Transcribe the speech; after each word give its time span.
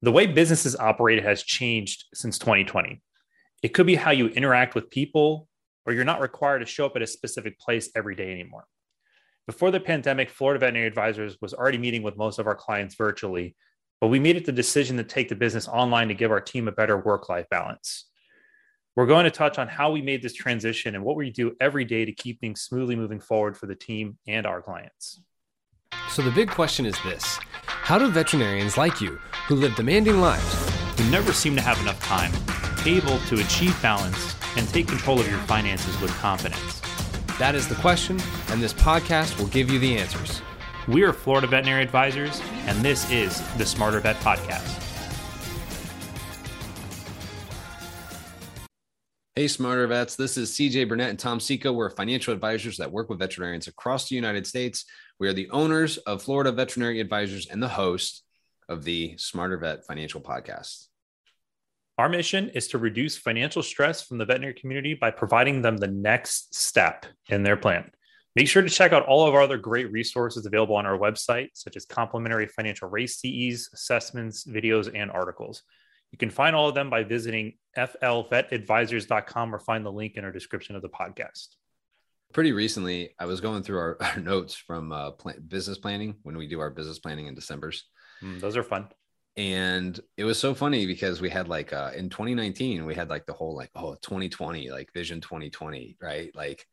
The 0.00 0.12
way 0.12 0.26
businesses 0.26 0.76
operate 0.76 1.24
has 1.24 1.42
changed 1.42 2.04
since 2.14 2.38
2020. 2.38 3.02
It 3.62 3.68
could 3.70 3.86
be 3.86 3.96
how 3.96 4.12
you 4.12 4.28
interact 4.28 4.76
with 4.76 4.90
people, 4.90 5.48
or 5.84 5.92
you're 5.92 6.04
not 6.04 6.20
required 6.20 6.60
to 6.60 6.66
show 6.66 6.86
up 6.86 6.94
at 6.94 7.02
a 7.02 7.06
specific 7.06 7.58
place 7.58 7.90
every 7.96 8.14
day 8.14 8.30
anymore. 8.30 8.64
Before 9.46 9.70
the 9.70 9.80
pandemic, 9.80 10.30
Florida 10.30 10.60
Veterinary 10.60 10.86
Advisors 10.86 11.38
was 11.40 11.54
already 11.54 11.78
meeting 11.78 12.02
with 12.02 12.16
most 12.16 12.38
of 12.38 12.46
our 12.46 12.54
clients 12.54 12.94
virtually, 12.94 13.56
but 14.00 14.08
we 14.08 14.20
made 14.20 14.36
it 14.36 14.44
the 14.44 14.52
decision 14.52 14.96
to 14.98 15.04
take 15.04 15.28
the 15.28 15.34
business 15.34 15.66
online 15.66 16.08
to 16.08 16.14
give 16.14 16.30
our 16.30 16.40
team 16.40 16.68
a 16.68 16.72
better 16.72 16.98
work 16.98 17.28
life 17.28 17.48
balance. 17.50 18.08
We're 18.94 19.06
going 19.06 19.24
to 19.24 19.30
touch 19.30 19.58
on 19.58 19.66
how 19.66 19.90
we 19.90 20.02
made 20.02 20.22
this 20.22 20.34
transition 20.34 20.94
and 20.94 21.02
what 21.02 21.16
we 21.16 21.30
do 21.30 21.56
every 21.60 21.84
day 21.84 22.04
to 22.04 22.12
keep 22.12 22.40
things 22.40 22.60
smoothly 22.60 22.94
moving 22.94 23.20
forward 23.20 23.56
for 23.56 23.66
the 23.66 23.74
team 23.74 24.18
and 24.28 24.46
our 24.46 24.60
clients. 24.60 25.20
So, 26.10 26.22
the 26.22 26.30
big 26.30 26.48
question 26.48 26.86
is 26.86 26.96
this 27.02 27.38
How 27.66 27.98
do 27.98 28.10
veterinarians 28.10 28.78
like 28.78 29.00
you, 29.00 29.20
who 29.46 29.54
live 29.56 29.74
demanding 29.76 30.20
lives, 30.20 30.70
who 30.98 31.10
never 31.10 31.32
seem 31.32 31.54
to 31.56 31.60
have 31.60 31.80
enough 31.80 32.00
time, 32.02 32.32
able 32.86 33.18
to 33.20 33.40
achieve 33.40 33.80
balance 33.82 34.34
and 34.56 34.66
take 34.68 34.88
control 34.88 35.20
of 35.20 35.28
your 35.28 35.38
finances 35.40 36.00
with 36.00 36.10
confidence? 36.18 36.80
That 37.38 37.54
is 37.54 37.68
the 37.68 37.74
question, 37.76 38.18
and 38.48 38.62
this 38.62 38.72
podcast 38.72 39.38
will 39.38 39.48
give 39.48 39.70
you 39.70 39.78
the 39.78 39.96
answers. 39.98 40.40
We 40.88 41.02
are 41.02 41.12
Florida 41.12 41.46
Veterinary 41.46 41.82
Advisors, 41.82 42.40
and 42.64 42.82
this 42.82 43.08
is 43.10 43.42
the 43.58 43.66
Smarter 43.66 44.00
Vet 44.00 44.16
Podcast. 44.16 44.87
Hey, 49.38 49.46
Smarter 49.46 49.86
Vets. 49.86 50.16
This 50.16 50.36
is 50.36 50.50
CJ 50.50 50.88
Burnett 50.88 51.10
and 51.10 51.18
Tom 51.18 51.38
Seco. 51.38 51.72
We're 51.72 51.90
financial 51.90 52.34
advisors 52.34 52.76
that 52.78 52.90
work 52.90 53.08
with 53.08 53.20
veterinarians 53.20 53.68
across 53.68 54.08
the 54.08 54.16
United 54.16 54.48
States. 54.48 54.84
We 55.20 55.28
are 55.28 55.32
the 55.32 55.48
owners 55.50 55.96
of 55.98 56.24
Florida 56.24 56.50
Veterinary 56.50 56.98
Advisors 56.98 57.46
and 57.46 57.62
the 57.62 57.68
host 57.68 58.24
of 58.68 58.82
the 58.82 59.16
Smarter 59.16 59.56
Vet 59.56 59.86
Financial 59.86 60.20
Podcast. 60.20 60.88
Our 61.98 62.08
mission 62.08 62.48
is 62.48 62.66
to 62.66 62.78
reduce 62.78 63.16
financial 63.16 63.62
stress 63.62 64.02
from 64.02 64.18
the 64.18 64.24
veterinary 64.24 64.54
community 64.54 64.94
by 64.94 65.12
providing 65.12 65.62
them 65.62 65.76
the 65.76 65.86
next 65.86 66.56
step 66.56 67.06
in 67.28 67.44
their 67.44 67.56
plan. 67.56 67.92
Make 68.34 68.48
sure 68.48 68.62
to 68.62 68.68
check 68.68 68.92
out 68.92 69.06
all 69.06 69.28
of 69.28 69.36
our 69.36 69.42
other 69.42 69.56
great 69.56 69.92
resources 69.92 70.46
available 70.46 70.74
on 70.74 70.84
our 70.84 70.98
website, 70.98 71.50
such 71.54 71.76
as 71.76 71.84
complimentary 71.84 72.48
financial 72.48 72.88
RACE 72.88 73.20
CEs, 73.20 73.70
assessments, 73.72 74.42
videos, 74.42 74.90
and 74.92 75.12
articles. 75.12 75.62
You 76.12 76.18
can 76.18 76.30
find 76.30 76.56
all 76.56 76.68
of 76.68 76.74
them 76.74 76.90
by 76.90 77.04
visiting 77.04 77.54
flvetadvisors.com 77.76 79.54
or 79.54 79.58
find 79.58 79.84
the 79.84 79.92
link 79.92 80.16
in 80.16 80.24
our 80.24 80.32
description 80.32 80.76
of 80.76 80.82
the 80.82 80.88
podcast. 80.88 81.48
Pretty 82.32 82.52
recently, 82.52 83.14
I 83.18 83.26
was 83.26 83.40
going 83.40 83.62
through 83.62 83.78
our, 83.78 83.96
our 84.00 84.20
notes 84.20 84.54
from 84.54 84.92
uh, 84.92 85.10
business 85.46 85.78
planning 85.78 86.16
when 86.22 86.36
we 86.36 86.48
do 86.48 86.60
our 86.60 86.70
business 86.70 86.98
planning 86.98 87.26
in 87.26 87.34
December's. 87.34 87.84
Mm, 88.22 88.40
those 88.40 88.56
are 88.56 88.62
fun. 88.62 88.88
And 89.36 89.98
it 90.16 90.24
was 90.24 90.38
so 90.38 90.52
funny 90.52 90.84
because 90.86 91.20
we 91.20 91.30
had 91.30 91.46
like 91.46 91.72
uh, 91.72 91.92
in 91.94 92.10
2019, 92.10 92.84
we 92.84 92.94
had 92.94 93.08
like 93.08 93.24
the 93.24 93.32
whole 93.32 93.54
like, 93.54 93.70
oh, 93.76 93.94
2020, 94.02 94.70
like 94.70 94.92
Vision 94.92 95.20
2020, 95.20 95.96
right? 96.02 96.34
Like, 96.34 96.66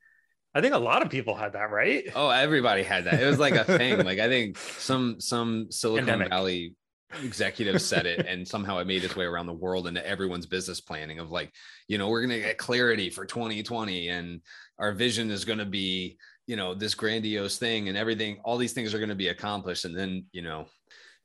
I 0.55 0.61
think 0.61 0.73
a 0.73 0.79
lot 0.79 1.03
of 1.03 1.11
people 1.11 1.35
had 1.35 1.53
that, 1.53 1.69
right? 1.69 2.05
Oh, 2.15 2.29
everybody 2.29 2.81
had 2.81 3.03
that. 3.03 3.21
It 3.21 3.25
was 3.27 3.37
like 3.37 3.53
a 3.53 3.65
thing. 3.65 3.99
like 4.05 4.17
I 4.17 4.27
think 4.27 4.57
some 4.57 5.19
some 5.19 5.69
Silicon 5.69 6.07
Pandemic. 6.07 6.29
Valley 6.29 6.75
executives 7.23 7.85
said 7.85 8.05
it 8.05 8.25
and 8.27 8.47
somehow 8.47 8.79
it 8.79 8.87
made 8.87 9.03
its 9.03 9.15
way 9.15 9.25
around 9.25 9.45
the 9.45 9.53
world 9.53 9.87
into 9.87 10.05
everyone's 10.05 10.45
business 10.45 10.81
planning 10.81 11.19
of 11.19 11.31
like 11.31 11.51
you 11.87 11.97
know 11.97 12.09
we're 12.09 12.25
going 12.25 12.41
to 12.41 12.45
get 12.45 12.57
clarity 12.57 13.09
for 13.09 13.25
2020 13.25 14.09
and 14.09 14.41
our 14.79 14.91
vision 14.91 15.29
is 15.29 15.45
going 15.45 15.59
to 15.59 15.65
be 15.65 16.17
you 16.47 16.55
know 16.55 16.73
this 16.73 16.95
grandiose 16.95 17.57
thing 17.57 17.89
and 17.89 17.97
everything 17.97 18.39
all 18.43 18.57
these 18.57 18.73
things 18.73 18.93
are 18.93 18.99
going 18.99 19.09
to 19.09 19.15
be 19.15 19.29
accomplished. 19.29 19.85
And 19.85 19.97
then 19.97 20.25
you 20.31 20.41
know 20.41 20.65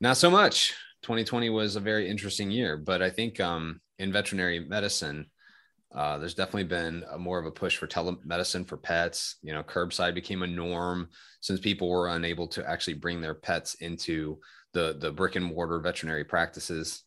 not 0.01 0.17
so 0.17 0.31
much. 0.31 0.75
2020 1.03 1.49
was 1.51 1.77
a 1.77 1.81
very 1.81 2.11
interesting 2.11 2.51
year 2.51 2.77
but 2.77 3.01
i 3.01 3.09
think 3.09 3.41
um 3.41 3.81
in 3.99 4.13
veterinary 4.13 4.61
medicine 4.61 5.25
uh, 5.93 6.19
there's 6.19 6.35
definitely 6.35 6.65
been 6.65 7.05
a 7.11 7.19
more 7.19 7.39
of 7.39 7.47
a 7.47 7.51
push 7.51 7.77
for 7.77 7.87
telemedicine 7.87 8.67
for 8.67 8.77
pets. 8.77 9.37
You 9.43 9.53
know, 9.53 9.63
curbside 9.63 10.15
became 10.15 10.43
a 10.43 10.47
norm 10.47 11.09
since 11.41 11.59
people 11.59 11.89
were 11.89 12.09
unable 12.09 12.47
to 12.49 12.69
actually 12.69 12.95
bring 12.95 13.21
their 13.21 13.35
pets 13.35 13.75
into 13.75 14.39
the 14.73 14.97
the 14.99 15.11
brick 15.11 15.35
and 15.35 15.45
mortar 15.45 15.81
veterinary 15.81 16.25
practices. 16.25 17.03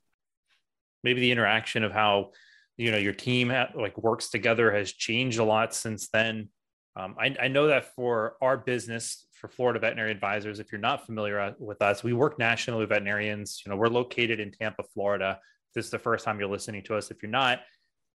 Maybe 1.04 1.22
the 1.22 1.32
interaction 1.32 1.84
of 1.84 1.94
how 1.94 2.32
you 2.76 2.92
know 2.92 2.98
your 2.98 3.14
team 3.14 3.50
ha- 3.50 3.70
like 3.74 3.98
works 3.98 4.30
together 4.30 4.72
has 4.72 4.92
changed 4.92 5.40
a 5.40 5.44
lot 5.44 5.74
since 5.74 6.10
then. 6.10 6.50
Um, 6.96 7.16
I, 7.20 7.36
I, 7.42 7.48
know 7.48 7.68
that 7.68 7.96
for 7.96 8.36
our 8.40 8.56
business 8.56 9.26
for 9.32 9.48
florida 9.48 9.80
veterinary 9.80 10.12
advisors 10.12 10.60
if 10.60 10.72
you're 10.72 10.80
not 10.80 11.08
familiar 11.08 11.40
uh, 11.40 11.54
with 11.58 11.82
us 11.82 12.04
we 12.04 12.14
work 12.14 12.38
nationally 12.38 12.82
with 12.82 12.90
veterinarians. 12.90 13.64
You 13.66 13.72
know 13.72 13.78
we're 13.78 13.88
located 13.88 14.40
in 14.40 14.52
tampa 14.52 14.84
florida. 14.94 15.40
This 15.74 15.86
is 15.86 15.92
the 15.92 15.98
first 15.98 16.26
time 16.26 16.40
you're 16.40 16.50
listening 16.50 16.84
to 16.84 16.96
us. 16.96 17.10
If 17.10 17.24
you're 17.24 17.32
not 17.32 17.62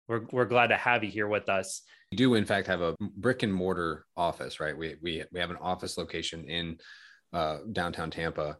we're, 0.08 0.22
we're 0.32 0.44
glad 0.44 0.68
to 0.68 0.76
have 0.76 1.02
you 1.04 1.10
here 1.10 1.28
with 1.28 1.48
us 1.48 1.82
we 2.12 2.16
do 2.16 2.34
in 2.34 2.44
fact 2.44 2.66
have 2.66 2.80
a 2.80 2.94
brick 3.00 3.42
and 3.42 3.52
mortar 3.52 4.04
office 4.16 4.60
right 4.60 4.76
we, 4.76 4.96
we, 5.02 5.24
we 5.32 5.40
have 5.40 5.50
an 5.50 5.58
office 5.60 5.98
location 5.98 6.48
in 6.48 6.76
uh, 7.32 7.58
downtown 7.72 8.10
tampa 8.10 8.56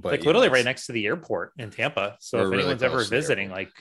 but 0.00 0.12
like 0.12 0.24
literally 0.24 0.48
know, 0.48 0.54
right 0.54 0.64
next 0.64 0.86
to 0.86 0.92
the 0.92 1.06
airport 1.06 1.52
in 1.58 1.70
Tampa. 1.70 2.16
So 2.20 2.46
if 2.46 2.52
anyone's 2.52 2.82
ever 2.82 3.02
visiting, 3.02 3.50
like 3.50 3.72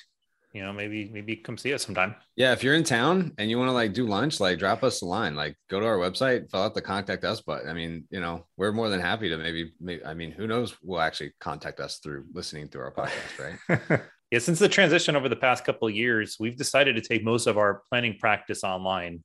you 0.53 0.63
know, 0.63 0.73
maybe 0.73 1.09
maybe 1.13 1.35
come 1.35 1.57
see 1.57 1.73
us 1.73 1.85
sometime. 1.85 2.15
Yeah, 2.35 2.53
if 2.53 2.63
you're 2.63 2.73
in 2.73 2.83
town 2.83 3.33
and 3.37 3.49
you 3.49 3.59
want 3.59 3.69
to 3.69 3.73
like 3.73 3.93
do 3.93 4.07
lunch, 4.07 4.39
like 4.39 4.57
drop 4.57 4.83
us 4.83 5.01
a 5.01 5.05
line. 5.05 5.35
Like 5.35 5.55
go 5.69 5.79
to 5.79 5.85
our 5.85 5.97
website, 5.97 6.49
fill 6.49 6.63
out 6.63 6.73
the 6.73 6.81
contact 6.81 7.23
us 7.23 7.41
button. 7.41 7.69
I 7.69 7.73
mean, 7.73 8.05
you 8.09 8.19
know, 8.19 8.47
we're 8.57 8.71
more 8.71 8.89
than 8.89 8.99
happy 8.99 9.29
to 9.29 9.37
maybe, 9.37 9.73
maybe 9.79 10.03
I 10.03 10.15
mean, 10.15 10.31
who 10.31 10.47
knows? 10.47 10.75
We'll 10.81 11.01
actually 11.01 11.33
contact 11.39 11.79
us 11.79 11.99
through 11.99 12.25
listening 12.33 12.69
through 12.69 12.81
our 12.81 12.93
podcast, 12.93 13.59
right? 13.69 14.01
yeah, 14.31 14.39
since 14.39 14.59
the 14.59 14.67
transition 14.69 15.15
over 15.15 15.29
the 15.29 15.35
past 15.35 15.63
couple 15.63 15.87
of 15.87 15.95
years, 15.95 16.37
we've 16.39 16.57
decided 16.57 16.95
to 16.95 17.01
take 17.01 17.23
most 17.23 17.47
of 17.47 17.57
our 17.57 17.83
planning 17.89 18.17
practice 18.19 18.63
online. 18.63 19.23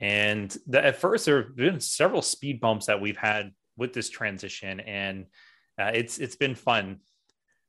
And 0.00 0.56
the, 0.66 0.84
at 0.84 0.96
first, 0.96 1.26
there 1.26 1.42
have 1.42 1.54
been 1.56 1.78
several 1.80 2.22
speed 2.22 2.60
bumps 2.60 2.86
that 2.86 3.00
we've 3.00 3.16
had 3.16 3.52
with 3.76 3.92
this 3.92 4.10
transition, 4.10 4.80
and 4.80 5.26
uh, 5.80 5.92
it's 5.94 6.18
it's 6.18 6.36
been 6.36 6.54
fun. 6.54 7.00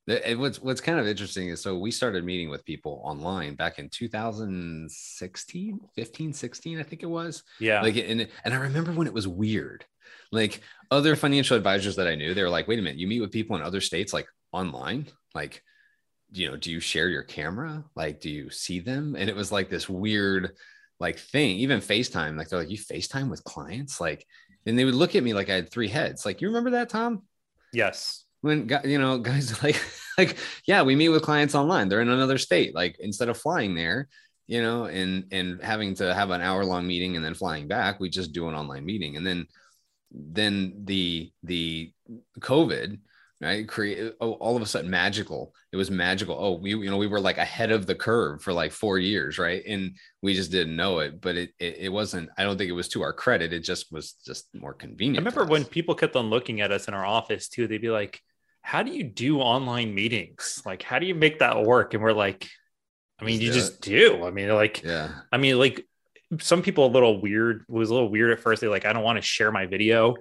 It, 0.07 0.39
what's 0.39 0.59
what's 0.59 0.81
kind 0.81 0.97
of 0.99 1.07
interesting 1.07 1.49
is 1.49 1.61
so 1.61 1.77
we 1.77 1.91
started 1.91 2.25
meeting 2.25 2.49
with 2.49 2.65
people 2.65 3.01
online 3.03 3.53
back 3.55 3.77
in 3.77 3.87
2016, 3.89 5.79
15, 5.95 6.33
16, 6.33 6.79
I 6.79 6.83
think 6.83 7.03
it 7.03 7.07
was. 7.07 7.43
Yeah. 7.59 7.81
Like 7.81 7.97
and 7.97 8.27
and 8.43 8.53
I 8.53 8.57
remember 8.57 8.91
when 8.91 9.07
it 9.07 9.13
was 9.13 9.27
weird. 9.27 9.85
Like 10.31 10.61
other 10.89 11.15
financial 11.15 11.55
advisors 11.55 11.97
that 11.97 12.07
I 12.07 12.15
knew, 12.15 12.33
they 12.33 12.41
were 12.41 12.49
like, 12.49 12.67
wait 12.67 12.79
a 12.79 12.81
minute, 12.81 12.97
you 12.97 13.07
meet 13.07 13.21
with 13.21 13.31
people 13.31 13.55
in 13.55 13.61
other 13.61 13.81
states 13.81 14.13
like 14.13 14.27
online? 14.51 15.07
Like, 15.35 15.61
you 16.31 16.49
know, 16.49 16.57
do 16.57 16.71
you 16.71 16.79
share 16.79 17.09
your 17.09 17.23
camera? 17.23 17.83
Like, 17.95 18.21
do 18.21 18.29
you 18.29 18.49
see 18.49 18.79
them? 18.79 19.15
And 19.17 19.29
it 19.29 19.35
was 19.35 19.51
like 19.51 19.69
this 19.69 19.89
weird 19.89 20.51
like 20.99 21.19
thing, 21.19 21.57
even 21.57 21.79
FaceTime. 21.79 22.37
Like 22.37 22.47
they're 22.47 22.59
like, 22.59 22.69
you 22.69 22.77
FaceTime 22.77 23.29
with 23.29 23.43
clients? 23.43 23.99
Like, 23.99 24.25
and 24.65 24.77
they 24.77 24.85
would 24.85 24.95
look 24.95 25.15
at 25.15 25.23
me 25.23 25.33
like 25.33 25.49
I 25.49 25.55
had 25.55 25.71
three 25.71 25.87
heads. 25.87 26.25
Like, 26.25 26.41
you 26.41 26.47
remember 26.47 26.71
that, 26.71 26.89
Tom? 26.89 27.23
Yes. 27.73 28.25
When 28.41 28.69
you 28.85 28.97
know, 28.97 29.17
guys 29.19 29.61
like 29.61 29.81
like 30.17 30.37
yeah, 30.65 30.83
we 30.83 30.95
meet 30.95 31.09
with 31.09 31.23
clients 31.23 31.55
online. 31.55 31.89
They're 31.89 32.01
in 32.01 32.09
another 32.09 32.37
state. 32.37 32.73
Like 32.73 32.97
instead 32.99 33.29
of 33.29 33.37
flying 33.37 33.75
there, 33.75 34.07
you 34.47 34.61
know, 34.61 34.85
and 34.85 35.25
and 35.31 35.61
having 35.61 35.95
to 35.95 36.13
have 36.13 36.29
an 36.29 36.41
hour 36.41 36.63
long 36.63 36.87
meeting 36.87 37.15
and 37.15 37.25
then 37.25 37.33
flying 37.33 37.67
back, 37.67 37.99
we 37.99 38.09
just 38.09 38.31
do 38.31 38.47
an 38.47 38.55
online 38.55 38.85
meeting. 38.85 39.17
And 39.17 39.25
then 39.25 39.47
then 40.11 40.81
the 40.85 41.31
the 41.43 41.91
COVID 42.39 42.99
right? 43.41 43.67
Create 43.67 44.13
oh, 44.21 44.33
all 44.33 44.55
of 44.55 44.61
a 44.61 44.65
sudden 44.65 44.89
magical. 44.89 45.53
It 45.71 45.77
was 45.77 45.89
magical. 45.89 46.37
Oh 46.39 46.53
we 46.53 46.71
you 46.71 46.89
know 46.89 46.97
we 46.97 47.07
were 47.07 47.19
like 47.19 47.37
ahead 47.37 47.71
of 47.71 47.87
the 47.87 47.95
curve 47.95 48.41
for 48.41 48.53
like 48.53 48.71
four 48.71 48.99
years 48.99 49.39
right? 49.39 49.63
And 49.67 49.97
we 50.21 50.33
just 50.33 50.51
didn't 50.51 50.75
know 50.75 50.99
it 50.99 51.19
but 51.19 51.35
it, 51.35 51.49
it, 51.59 51.77
it 51.79 51.89
wasn't 51.89 52.29
i 52.37 52.43
don't 52.43 52.57
think 52.57 52.69
it 52.69 52.73
was 52.73 52.89
to 52.89 53.01
our 53.01 53.13
credit. 53.13 53.53
It 53.53 53.61
just 53.61 53.91
was 53.91 54.13
just 54.25 54.47
more 54.53 54.73
convenient 54.73 55.25
i 55.25 55.29
remember 55.29 55.51
when 55.51 55.65
people 55.65 55.95
kept 55.95 56.15
on 56.15 56.29
looking 56.29 56.61
at 56.61 56.71
us 56.71 56.87
in 56.87 56.93
our 56.93 57.05
office 57.05 57.47
too 57.49 57.67
they'd 57.67 57.81
be 57.81 57.89
like 57.89 58.21
how 58.61 58.83
do 58.83 58.91
you 58.91 59.03
do 59.03 59.39
online 59.39 59.93
meetings? 59.93 60.61
Like 60.65 60.83
how 60.83 60.99
do 60.99 61.05
you 61.05 61.15
make 61.15 61.39
that 61.39 61.63
work? 61.63 61.93
And 61.93 62.03
we're 62.03 62.13
like 62.13 62.47
i 63.19 63.25
mean 63.25 63.39
just 63.39 63.55
you 63.55 63.61
just 63.61 63.87
it. 63.87 63.89
do. 63.89 64.25
I 64.25 64.31
mean 64.31 64.49
like 64.49 64.83
yeah. 64.83 65.09
I 65.31 65.37
mean 65.37 65.57
like 65.57 65.87
some 66.39 66.61
people 66.61 66.85
a 66.85 66.87
little 66.87 67.21
weird 67.21 67.65
was 67.67 67.89
a 67.89 67.93
little 67.93 68.09
weird 68.09 68.31
at 68.31 68.39
first. 68.39 68.61
They 68.61 68.67
like 68.67 68.85
i 68.85 68.93
don't 68.93 69.03
want 69.03 69.17
to 69.17 69.21
share 69.21 69.51
my 69.51 69.65
video 69.65 70.15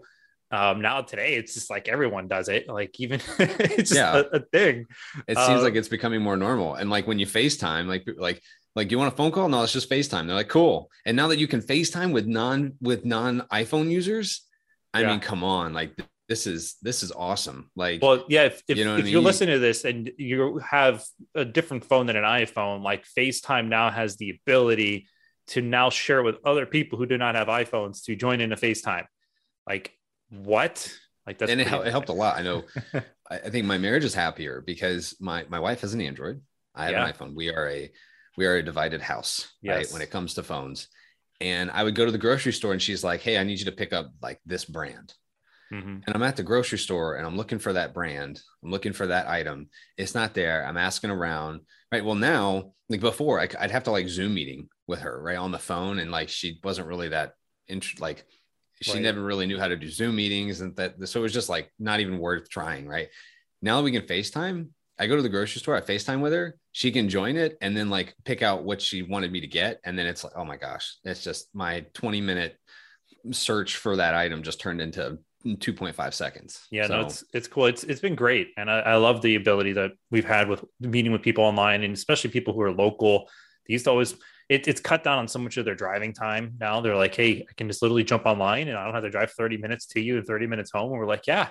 um 0.53 0.81
now 0.81 1.01
today 1.01 1.35
it's 1.35 1.55
just 1.55 1.71
like 1.71 1.89
everyone 1.89 2.27
does 2.27 2.49
it 2.49 2.69
like 2.69 2.99
even 2.99 3.21
it's 3.39 3.91
just 3.91 3.95
yeah. 3.95 4.17
a, 4.17 4.37
a, 4.37 4.41
thing. 4.41 4.87
It 5.29 5.37
seems 5.37 5.59
um, 5.59 5.63
like 5.63 5.75
it's 5.75 5.89
becoming 5.89 6.23
more 6.23 6.37
normal. 6.37 6.75
And 6.75 6.91
like 6.91 7.07
when 7.07 7.19
you 7.19 7.27
facetime 7.27 7.87
like 7.87 8.09
like 8.17 8.43
like 8.75 8.91
you 8.91 8.99
want 8.99 9.13
a 9.13 9.17
phone 9.17 9.31
call? 9.31 9.49
No 9.49 9.63
it's 9.63 9.73
just 9.73 9.91
facetime. 9.91 10.27
They're 10.27 10.37
like 10.37 10.49
cool. 10.49 10.91
And 11.07 11.17
now 11.17 11.29
that 11.29 11.39
you 11.39 11.47
can 11.47 11.61
facetime 11.61 12.13
with 12.13 12.27
non 12.27 12.75
with 12.81 13.05
non 13.05 13.43
iphone 13.53 13.91
users 13.91 14.47
i 14.93 15.03
yeah. 15.03 15.11
mean 15.11 15.21
come 15.21 15.45
on 15.45 15.73
like 15.73 15.97
this 16.29 16.47
is 16.47 16.77
this 16.81 17.03
is 17.03 17.13
awesome. 17.13 17.71
Like 17.77 18.03
well 18.03 18.25
yeah 18.29 18.45
if, 18.45 18.63
if, 18.69 18.79
you 18.79 18.85
know 18.85 18.97
if 18.97 19.09
you're 19.09 19.21
listening 19.21 19.55
to 19.55 19.59
this 19.59 19.85
and 19.85 20.11
you 20.17 20.59
have 20.59 21.05
a 21.35 21.45
different 21.45 21.85
phone 21.85 22.07
than 22.07 22.17
an 22.17 22.25
iphone 22.25 22.83
like 22.83 23.05
facetime 23.19 23.69
now 23.69 23.91
has 23.91 24.17
the 24.17 24.31
ability 24.31 25.09
to 25.51 25.61
now 25.61 25.91
share 25.91 26.23
with 26.23 26.37
other 26.45 26.67
people 26.67 26.97
who 26.99 27.07
do 27.07 27.19
not 27.19 27.35
have 27.35 27.49
iphones 27.49 28.05
to 28.05 28.15
join 28.15 28.41
in 28.41 28.53
a 28.53 28.57
facetime. 28.57 29.07
Like 29.69 29.93
what? 30.31 30.93
Like 31.27 31.39
that's 31.39 31.51
and 31.53 31.61
it, 31.61 31.67
it 31.67 31.91
helped 31.91 32.09
a 32.09 32.13
lot. 32.15 32.39
I 32.39 32.43
know 32.43 32.65
I, 32.95 33.03
I 33.31 33.51
think 33.51 33.67
my 33.67 33.79
marriage 33.79 34.05
is 34.05 34.15
happier 34.15 34.63
because 34.65 35.15
my 35.21 35.45
my 35.49 35.61
wife 35.61 35.83
has 35.83 35.95
an 35.95 36.01
Android. 36.01 36.41
I 36.75 36.85
have 36.87 36.93
Yeah. 36.93 37.07
an 37.07 37.13
iPhone. 37.13 37.35
We 37.35 37.51
are 37.51 37.69
a 37.69 37.91
we 38.37 38.47
are 38.47 38.57
a 38.57 38.63
divided 38.63 39.03
house, 39.03 39.53
right? 39.65 39.87
When 39.91 40.03
it 40.03 40.11
comes 40.11 40.35
to 40.35 40.43
phones. 40.43 40.89
And 41.41 41.71
I 41.71 41.85
would 41.85 41.95
go 41.95 42.05
to 42.05 42.13
the 42.13 42.19
grocery 42.19 42.53
store 42.53 42.73
and 42.73 42.83
she's 42.83 43.03
like, 43.05 43.21
Hey, 43.21 43.39
I 43.39 43.45
need 43.45 43.59
you 43.59 43.65
to 43.67 43.73
pick 43.73 43.93
up 43.93 44.13
like 44.23 44.41
this 44.47 44.65
brand. 44.65 45.13
Mhm. 45.73 46.03
And 46.05 46.15
I'm 46.15 46.23
at 46.23 46.37
the 46.37 46.43
grocery 46.43 46.79
store 46.79 47.15
and 47.17 47.27
I'm 47.27 47.37
looking 47.37 47.59
for 47.59 47.73
that 47.75 47.95
brand. 47.95 48.41
I'm 48.65 48.71
looking 48.71 48.93
for 48.93 49.07
that 49.07 49.29
item. 49.29 49.69
It's 49.97 50.15
not 50.15 50.35
there. 50.35 50.67
I'm 50.67 50.77
asking 50.77 51.11
around. 51.11 51.61
Right. 51.93 52.05
Well, 52.05 52.15
now, 52.17 52.73
like 52.89 53.01
before, 53.01 53.39
I, 53.41 53.49
would 53.61 53.71
have 53.71 53.85
to 53.85 53.91
like 53.91 54.09
Zoom 54.09 54.35
meeting 54.35 54.69
with 54.87 55.01
her, 55.01 55.21
right, 55.23 55.37
on 55.37 55.53
the 55.53 55.59
phone. 55.59 55.99
And 55.99 56.11
like 56.11 56.29
she 56.29 56.59
wasn't 56.65 56.89
really 56.89 57.09
that 57.11 57.35
int- 57.69 58.01
like 58.01 58.25
she 58.83 58.93
Right. 58.95 59.03
never 59.03 59.23
really 59.23 59.47
knew 59.47 59.59
how 59.59 59.69
to 59.69 59.77
do 59.77 59.89
Zoom 59.89 60.17
meetings 60.17 60.61
and 60.61 60.75
that. 60.77 61.09
So 61.09 61.21
it 61.21 61.23
was 61.23 61.33
just 61.33 61.49
like 61.49 61.73
not 61.79 62.01
even 62.01 62.19
worth 62.19 62.49
trying. 62.49 62.87
Right. 62.87 63.09
Now 63.63 63.77
that 63.77 63.83
we 63.85 63.93
can 63.93 64.03
FaceTime, 64.03 64.69
I 64.99 65.07
go 65.07 65.17
to 65.17 65.23
the 65.23 65.29
grocery 65.29 65.61
store, 65.61 65.77
I 65.77 65.81
FaceTime 65.81 66.21
with 66.21 66.33
her. 66.33 66.57
She 66.73 66.91
can 66.93 67.09
join 67.09 67.37
it 67.37 67.57
and 67.61 67.77
then 67.77 67.91
like 67.91 68.15
pick 68.25 68.43
out 68.43 68.65
what 68.65 68.81
she 68.83 69.03
wanted 69.03 69.33
me 69.33 69.41
to 69.41 69.47
get. 69.47 69.81
And 69.85 69.99
then 69.99 70.07
it's 70.07 70.25
like, 70.25 70.35
oh 70.37 70.45
my 70.45 70.57
gosh, 70.57 70.97
it's 71.05 71.23
just 71.25 71.49
my 71.55 71.87
20 71.95 72.21
minute 72.21 72.57
search 73.33 73.77
for 73.77 73.97
that 73.97 74.15
item 74.15 74.43
just 74.43 74.61
turned 74.61 74.81
into 74.81 75.19
2.5 75.47 76.13
seconds. 76.15 76.67
Yeah, 76.71 76.87
So, 76.87 77.01
no, 77.01 77.07
it's 77.07 77.25
it's 77.33 77.49
cool. 77.49 77.67
It's 77.67 77.83
it's 77.85 78.01
been 78.01 78.15
great, 78.15 78.49
and 78.59 78.71
I, 78.71 78.81
I 78.81 78.97
love 78.97 79.23
the 79.23 79.37
ability 79.37 79.73
that 79.73 79.93
we've 80.11 80.25
had 80.25 80.49
with 80.49 80.63
meeting 80.81 81.13
with 81.13 81.23
people 81.23 81.45
online, 81.45 81.83
and 81.83 81.95
especially 81.95 82.29
people 82.31 82.53
who 82.55 82.61
are 82.61 82.73
local. 82.73 83.29
They 83.67 83.73
used 83.73 83.85
to 83.87 83.91
always 83.91 84.15
it, 84.51 84.69
it's 84.69 84.81
cut 84.81 85.03
down 85.03 85.19
on 85.19 85.29
so 85.29 85.39
much 85.39 85.57
of 85.57 85.65
their 85.65 85.75
driving 85.75 86.13
time. 86.13 86.55
Now 86.61 86.81
they're 86.83 86.97
like, 86.97 87.15
hey, 87.15 87.47
I 87.49 87.53
can 87.57 87.69
just 87.69 87.81
literally 87.83 88.05
jump 88.05 88.27
online, 88.27 88.69
and 88.69 88.77
I 88.77 88.85
don't 88.85 88.95
have 88.95 89.05
to 89.05 89.11
drive 89.11 89.31
thirty 89.33 89.57
minutes 89.57 89.87
to 89.93 90.01
you 90.01 90.19
and 90.19 90.27
thirty 90.27 90.47
minutes 90.47 90.71
home. 90.71 90.91
And 90.91 90.99
we're 91.01 91.07
like, 91.07 91.27
yeah, 91.27 91.49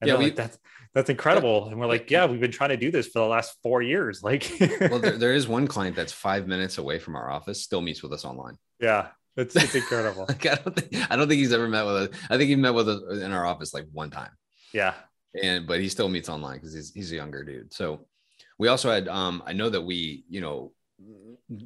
and 0.00 0.08
Yeah, 0.08 0.14
yeah, 0.14 0.18
we- 0.18 0.24
like, 0.26 0.36
that's 0.36 0.58
that's 0.94 1.10
incredible. 1.10 1.68
And 1.68 1.78
we're 1.78 1.86
like, 1.86 2.10
yeah, 2.10 2.24
we've 2.24 2.40
been 2.40 2.50
trying 2.52 2.70
to 2.70 2.76
do 2.78 2.90
this 2.90 3.08
for 3.08 3.18
the 3.18 3.26
last 3.26 3.56
four 3.62 3.82
years. 3.82 4.22
Like, 4.30 4.50
well, 4.80 4.98
there, 4.98 5.18
there 5.18 5.34
is 5.34 5.46
one 5.46 5.66
client 5.66 5.94
that's 5.94 6.12
five 6.12 6.46
minutes 6.46 6.78
away 6.78 6.98
from 6.98 7.16
our 7.16 7.30
office, 7.30 7.62
still 7.62 7.82
meets 7.82 8.02
with 8.02 8.12
us 8.14 8.24
online. 8.24 8.56
yeah, 8.80 9.08
it's 9.36 9.54
it's 9.56 9.74
incredible. 9.82 10.24
Like, 10.28 10.46
I 10.46 10.54
don't 10.54 10.74
think 10.76 11.10
I 11.10 11.16
don't 11.16 11.28
think 11.28 11.40
he's 11.40 11.52
ever 11.52 11.68
met 11.68 11.84
with 11.84 11.96
us. 11.96 12.08
I 12.30 12.38
think 12.38 12.48
he 12.48 12.56
met 12.56 12.72
with 12.74 12.88
us 12.88 13.00
in 13.20 13.32
our 13.32 13.44
office 13.44 13.74
like 13.74 13.86
one 13.92 14.10
time. 14.10 14.30
yeah, 14.72 14.94
and 15.42 15.66
but 15.66 15.80
he 15.80 15.88
still 15.88 16.08
meets 16.08 16.28
online 16.28 16.56
because 16.58 16.72
he's 16.72 16.92
he's 16.94 17.12
a 17.12 17.16
younger 17.16 17.42
dude. 17.44 17.72
So 17.74 18.06
we 18.58 18.68
also 18.68 18.90
had 18.90 19.08
um 19.08 19.42
I 19.44 19.52
know 19.52 19.68
that 19.68 19.82
we 19.82 20.24
you 20.30 20.40
know 20.40 20.72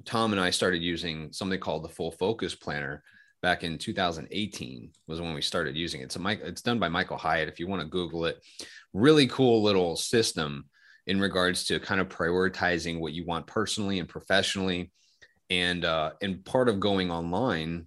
Tom 0.04 0.32
and 0.32 0.40
I 0.40 0.50
started 0.50 0.82
using 0.82 1.32
something 1.32 1.60
called 1.60 1.84
the 1.84 1.88
Full 1.88 2.12
Focus 2.12 2.54
Planner 2.54 3.02
back 3.42 3.64
in 3.64 3.78
2018 3.78 4.90
was 5.06 5.20
when 5.20 5.34
we 5.34 5.40
started 5.40 5.76
using 5.76 6.00
it. 6.00 6.12
So 6.12 6.20
Mike, 6.20 6.40
it's 6.44 6.62
done 6.62 6.78
by 6.78 6.88
Michael 6.88 7.16
Hyatt. 7.16 7.48
If 7.48 7.58
you 7.58 7.66
want 7.66 7.82
to 7.82 7.88
Google 7.88 8.26
it, 8.26 8.38
really 8.92 9.26
cool 9.26 9.62
little 9.62 9.96
system 9.96 10.64
in 11.06 11.20
regards 11.20 11.64
to 11.64 11.80
kind 11.80 12.00
of 12.00 12.08
prioritizing 12.08 13.00
what 13.00 13.12
you 13.12 13.24
want 13.24 13.46
personally 13.46 13.98
and 13.98 14.08
professionally, 14.08 14.92
and 15.48 15.84
uh, 15.84 16.12
and 16.20 16.44
part 16.44 16.68
of 16.68 16.80
going 16.80 17.10
online 17.10 17.86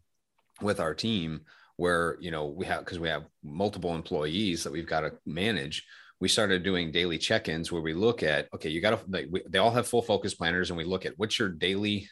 with 0.61 0.79
our 0.79 0.93
team 0.93 1.41
where 1.77 2.17
you 2.19 2.31
know 2.31 2.47
we 2.47 2.65
have 2.65 2.79
because 2.79 2.99
we 2.99 3.09
have 3.09 3.25
multiple 3.43 3.95
employees 3.95 4.63
that 4.63 4.73
we've 4.73 4.87
got 4.87 5.01
to 5.01 5.13
manage 5.25 5.85
we 6.23 6.29
started 6.29 6.63
doing 6.63 6.89
daily 6.89 7.17
check-ins 7.17 7.69
where 7.69 7.81
we 7.81 7.93
look 7.93 8.23
at 8.23 8.47
okay 8.55 8.69
you 8.69 8.79
got 8.79 8.91
to 8.91 8.99
like, 9.09 9.27
we, 9.29 9.41
they 9.49 9.59
all 9.59 9.71
have 9.71 9.85
full 9.85 10.01
focus 10.01 10.33
planners 10.33 10.69
and 10.69 10.77
we 10.77 10.85
look 10.85 11.05
at 11.05 11.13
what's 11.17 11.37
your 11.37 11.49
daily 11.49 12.07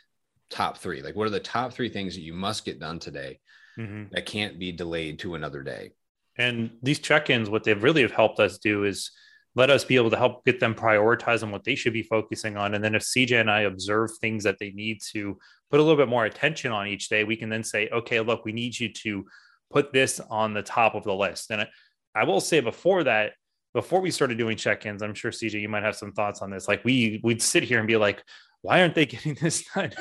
top 0.49 0.77
three 0.77 1.01
like 1.01 1.15
what 1.15 1.25
are 1.25 1.37
the 1.39 1.39
top 1.39 1.71
three 1.71 1.87
things 1.87 2.13
that 2.15 2.21
you 2.21 2.33
must 2.33 2.65
get 2.65 2.79
done 2.79 2.99
today 2.99 3.39
Mhm. 3.79 4.11
that 4.11 4.25
can't 4.25 4.59
be 4.59 4.73
delayed 4.73 5.19
to 5.19 5.35
another 5.35 5.63
day 5.63 5.91
And 6.35 6.71
these 6.83 6.99
check-ins, 6.99 7.49
what 7.49 7.63
they've 7.63 7.81
really 7.87 8.01
have 8.01 8.11
helped 8.11 8.39
us 8.41 8.57
do 8.57 8.83
is 8.83 9.11
let 9.55 9.69
us 9.69 9.85
be 9.85 9.95
able 9.95 10.09
to 10.09 10.17
help 10.17 10.43
get 10.45 10.59
them 10.59 10.75
prioritize 10.75 11.41
on 11.43 11.51
what 11.51 11.63
they 11.63 11.75
should 11.75 11.93
be 11.93 12.03
focusing 12.03 12.57
on. 12.57 12.73
And 12.73 12.83
then 12.83 12.95
if 12.95 13.03
CJ 13.03 13.39
and 13.39 13.51
I 13.51 13.61
observe 13.61 14.09
things 14.11 14.43
that 14.43 14.57
they 14.59 14.71
need 14.71 14.97
to 15.13 15.37
put 15.69 15.79
a 15.79 15.83
little 15.83 16.01
bit 16.03 16.07
more 16.09 16.25
attention 16.25 16.71
on 16.71 16.87
each 16.87 17.07
day, 17.09 17.23
we 17.23 17.37
can 17.37 17.49
then 17.49 17.63
say, 17.63 17.89
okay, 17.89 18.19
look, 18.19 18.43
we 18.43 18.51
need 18.51 18.77
you 18.77 18.89
to 19.03 19.25
put 19.69 19.93
this 19.93 20.19
on 20.41 20.53
the 20.53 20.63
top 20.63 20.95
of 20.95 21.03
the 21.03 21.13
list. 21.13 21.51
And 21.51 21.61
I, 21.61 21.67
I 22.15 22.23
will 22.23 22.41
say 22.41 22.59
before 22.59 23.03
that, 23.05 23.33
before 23.73 24.01
we 24.01 24.12
started 24.12 24.38
doing 24.38 24.57
check-ins, 24.57 25.01
I'm 25.01 25.13
sure 25.13 25.31
CJ, 25.31 25.62
you 25.62 25.69
might 25.69 25.83
have 25.83 25.95
some 25.95 26.12
thoughts 26.12 26.41
on 26.41 26.50
this. 26.51 26.68
Like 26.68 26.83
we 26.83 27.19
we'd 27.23 27.41
sit 27.41 27.63
here 27.63 27.79
and 27.79 27.88
be 27.88 27.97
like, 27.97 28.23
why 28.62 28.81
aren't 28.81 28.95
they 28.95 29.06
getting 29.15 29.35
this 29.35 29.63
done? 29.73 29.91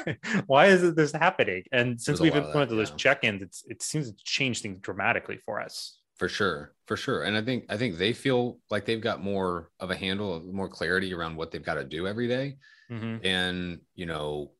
why 0.47 0.67
isn't 0.67 0.97
this 0.97 1.13
happening? 1.13 1.63
And 1.73 2.01
since 2.01 2.19
There's 2.19 2.21
we've 2.21 2.35
of 2.35 2.43
that, 2.43 2.47
implemented 2.49 2.79
those 2.79 2.91
check-ins, 2.93 3.43
it's 3.43 3.65
it 3.69 3.83
seems 3.83 4.11
to 4.13 4.25
change 4.25 4.61
things 4.63 4.81
dramatically 4.81 5.39
for 5.45 5.61
us. 5.61 5.99
for 6.17 6.29
sure 6.29 6.75
for 6.87 6.97
sure 6.99 7.23
and 7.23 7.35
i 7.37 7.41
think 7.41 7.65
i 7.71 7.77
think 7.79 7.97
they 7.97 8.13
feel 8.13 8.59
like 8.69 8.85
they've 8.85 9.01
got 9.11 9.23
more 9.23 9.71
of 9.81 9.91
a 9.91 9.97
handle 9.97 10.43
more 10.53 10.69
clarity 10.69 11.15
around 11.15 11.35
what 11.37 11.51
they've 11.51 11.65
got 11.71 11.77
to 11.81 11.85
do 11.85 12.07
every 12.07 12.29
day 12.29 12.57
Mhm. 12.91 13.25
and 13.25 13.81
you 13.95 14.05
know 14.05 14.51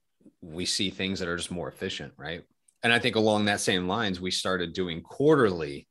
we 0.41 0.65
see 0.65 0.89
things 0.91 1.19
that 1.19 1.29
are 1.29 1.37
just 1.37 1.51
more 1.51 1.69
efficient 1.69 2.13
right 2.17 2.45
and 2.83 2.93
i 2.95 2.99
think 2.99 3.17
along 3.17 3.45
that 3.45 3.61
same 3.61 3.87
lines 3.89 4.21
we 4.23 4.31
started 4.31 4.73
doing 4.73 5.03
quarterly 5.03 5.87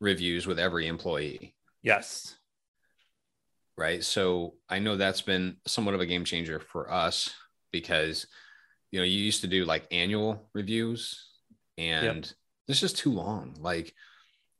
reviews 0.00 0.46
with 0.46 0.58
every 0.58 0.86
employee 0.86 1.54
Yes. 1.84 2.34
right? 3.76 4.02
So 4.02 4.54
i 4.68 4.78
know 4.78 4.96
that's 4.96 5.22
been 5.22 5.56
somewhat 5.66 5.94
of 5.94 6.00
a 6.00 6.06
game 6.06 6.24
changer 6.24 6.58
for 6.58 6.90
us 6.90 7.32
because 7.70 8.26
you 8.90 8.98
know 8.98 9.04
you 9.04 9.18
used 9.18 9.42
to 9.42 9.46
do 9.46 9.64
like 9.64 9.86
annual 9.92 10.48
reviews 10.54 11.28
and 11.78 12.32
it's 12.68 12.80
just 12.80 12.96
too 12.96 13.12
long. 13.12 13.54
Like 13.60 13.94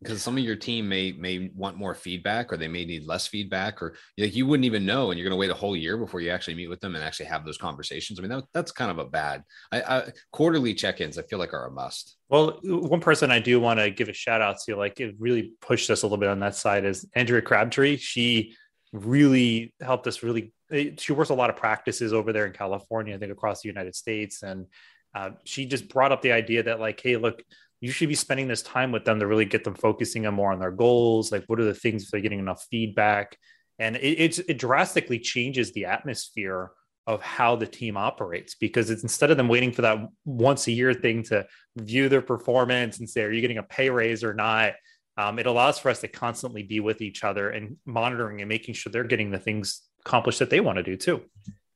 because 0.05 0.23
some 0.23 0.37
of 0.37 0.45
your 0.45 0.55
team 0.55 0.89
may 0.89 1.13
may 1.13 1.51
want 1.55 1.77
more 1.77 1.95
feedback 1.95 2.53
or 2.53 2.57
they 2.57 2.69
may 2.69 2.85
need 2.85 3.07
less 3.07 3.27
feedback 3.27 3.83
or 3.83 3.97
like 4.19 4.37
you 4.37 4.47
wouldn't 4.47 4.65
even 4.65 4.87
know 4.87 5.11
and 5.11 5.19
you're 5.19 5.29
going 5.29 5.37
to 5.37 5.41
wait 5.41 5.51
a 5.51 5.55
whole 5.55 5.75
year 5.77 5.97
before 5.97 6.21
you 6.21 6.31
actually 6.31 6.55
meet 6.55 6.69
with 6.69 6.81
them 6.81 6.95
and 6.95 7.03
actually 7.03 7.27
have 7.27 7.45
those 7.45 7.59
conversations 7.59 8.19
i 8.19 8.23
mean 8.23 8.31
that, 8.31 8.45
that's 8.53 8.71
kind 8.71 8.91
of 8.91 8.99
a 8.99 9.05
bad 9.05 9.43
I, 9.73 9.81
I 9.83 10.13
quarterly 10.31 10.75
check-ins 10.75 11.19
i 11.19 11.23
feel 11.23 11.39
like 11.39 11.53
are 11.53 11.67
a 11.67 11.71
must 11.71 12.17
Well, 12.29 12.59
one 12.63 13.01
person 13.01 13.31
I 13.31 13.39
do 13.39 13.61
want 13.61 13.81
to 13.81 13.91
give 13.91 14.09
a 14.09 14.13
shout 14.13 14.41
out 14.41 14.57
to, 14.67 14.77
like 14.77 15.01
it 15.01 15.15
really 15.19 15.53
pushed 15.61 15.91
us 15.91 16.03
a 16.03 16.07
little 16.07 16.19
bit 16.19 16.29
on 16.29 16.41
that 16.41 16.57
side, 16.57 16.85
is 16.85 17.07
Andrea 17.15 17.43
Crabtree. 17.43 17.97
She 17.97 18.57
really 18.93 19.75
helped 19.81 20.07
us. 20.07 20.23
Really, 20.23 20.53
she 20.99 21.13
works 21.13 21.31
a 21.31 21.35
lot 21.35 21.51
of 21.51 21.57
practices 21.57 22.13
over 22.13 22.33
there 22.33 22.47
in 22.47 22.53
California, 22.53 23.15
I 23.15 23.19
think 23.19 23.33
across 23.33 23.63
the 23.63 23.69
United 23.69 23.95
States, 23.95 24.43
and 24.43 24.67
uh, 25.15 25.31
she 25.45 25.67
just 25.67 25.89
brought 25.89 26.13
up 26.13 26.23
the 26.23 26.33
idea 26.33 26.65
that 26.65 26.81
like, 26.81 27.01
hey, 27.01 27.17
look, 27.17 27.43
you 27.85 27.91
should 27.91 28.09
be 28.09 28.15
spending 28.15 28.49
this 28.49 28.63
time 28.63 28.93
with 28.93 29.05
them 29.05 29.21
to 29.21 29.27
really 29.27 29.45
get 29.45 29.63
them 29.63 29.75
focusing 29.75 30.25
on 30.27 30.33
more 30.33 30.53
on 30.53 30.59
their 30.59 30.71
goals. 30.71 31.31
Like, 31.31 31.45
what 31.49 31.61
are 31.61 31.65
the 31.65 31.75
things 31.75 32.05
if 32.05 32.11
they're 32.11 32.21
getting 32.21 32.39
enough 32.39 32.67
feedback? 32.71 33.37
And 33.79 33.97
it, 33.97 34.21
it's, 34.21 34.39
it 34.39 34.59
drastically 34.59 35.19
changes 35.19 35.73
the 35.73 35.85
atmosphere 35.85 36.71
of 37.07 37.21
how 37.21 37.57
the 37.57 37.67
team 37.67 37.99
operates 37.99 38.55
because 38.55 38.89
it's 38.89 39.03
instead 39.03 39.31
of 39.31 39.37
them 39.37 39.49
waiting 39.49 39.71
for 39.71 39.83
that 39.83 39.99
once 40.25 40.67
a 40.67 40.73
year 40.73 40.95
thing 40.95 41.25
to 41.25 41.47
review 41.77 42.09
their 42.09 42.23
performance 42.23 43.01
and 43.01 43.11
say, 43.11 43.23
are 43.23 43.31
you 43.31 43.43
getting 43.43 43.59
a 43.59 43.63
pay 43.63 43.91
raise 43.91 44.25
or 44.25 44.33
not? 44.33 44.73
Um, 45.19 45.39
it 45.39 45.45
allows 45.45 45.79
for 45.79 45.91
us 45.91 46.01
to 46.01 46.09
constantly 46.09 46.63
be 46.63 46.81
with 46.81 47.03
each 47.03 47.23
other 47.23 47.51
and 47.51 47.77
monitoring 47.85 48.41
and 48.41 48.49
making 48.49 48.77
sure 48.77 48.91
they're 48.91 49.05
getting 49.05 49.31
the 49.31 49.39
things 49.39 49.83
accomplished 50.07 50.39
that 50.39 50.49
they 50.49 50.61
want 50.61 50.77
to 50.77 50.83
do 50.83 50.97
too. 50.97 51.23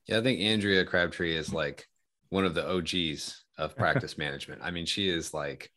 yeah 0.07 0.19
i 0.19 0.21
think 0.21 0.39
andrea 0.39 0.85
crabtree 0.85 1.35
is 1.35 1.51
like 1.51 1.87
one 2.29 2.45
of 2.45 2.53
the 2.53 2.67
og's 2.67 3.43
of 3.57 3.75
practice 3.83 4.19
management 4.19 4.61
i 4.63 4.69
mean 4.69 4.85
she 4.85 5.09
is 5.09 5.33
like 5.33 5.71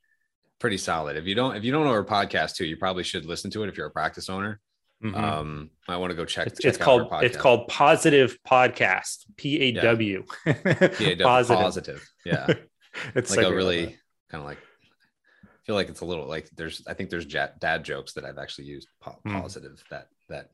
pretty 0.62 0.78
solid 0.78 1.16
if 1.16 1.26
you 1.26 1.34
don't 1.34 1.56
if 1.56 1.64
you 1.64 1.72
don't 1.72 1.84
know 1.84 1.92
her 1.92 2.04
podcast 2.04 2.54
too 2.54 2.64
you 2.64 2.76
probably 2.76 3.02
should 3.02 3.26
listen 3.26 3.50
to 3.50 3.62
it 3.64 3.68
if 3.68 3.76
you're 3.76 3.88
a 3.88 3.90
practice 3.90 4.30
owner 4.30 4.60
Mhm. 5.04 5.16
um 5.20 5.70
i 5.88 5.96
want 5.96 6.10
to 6.12 6.14
go 6.16 6.24
check 6.24 6.46
it's, 6.46 6.60
check 6.60 6.68
it's 6.70 6.78
called 6.78 7.08
it's 7.24 7.36
called 7.36 7.68
Pawsitive 7.68 8.36
Podcast, 8.46 9.26
P 9.36 9.58
A 9.60 9.72
W. 9.72 10.24
yeah, 10.46 10.54
Positive. 11.20 11.58
positive 11.60 12.08
yeah 12.24 12.46
It's 13.16 13.30
like 13.36 13.40
so 13.44 13.50
a 13.50 13.54
really 13.54 13.86
kind 14.30 14.40
of 14.42 14.44
like 14.44 14.58
I 14.58 15.64
feel 15.66 15.74
like 15.74 15.88
it's 15.88 16.02
a 16.02 16.04
little 16.04 16.26
like 16.28 16.48
there's 16.56 16.82
I 16.86 16.94
think 16.94 17.10
there's 17.10 17.26
dad 17.26 17.84
jokes 17.84 18.12
that 18.12 18.24
I've 18.24 18.38
actually 18.38 18.66
used 18.66 18.86
po- 19.00 19.18
Hmm. 19.26 19.40
positive 19.40 19.82
that 19.90 20.06
that 20.28 20.50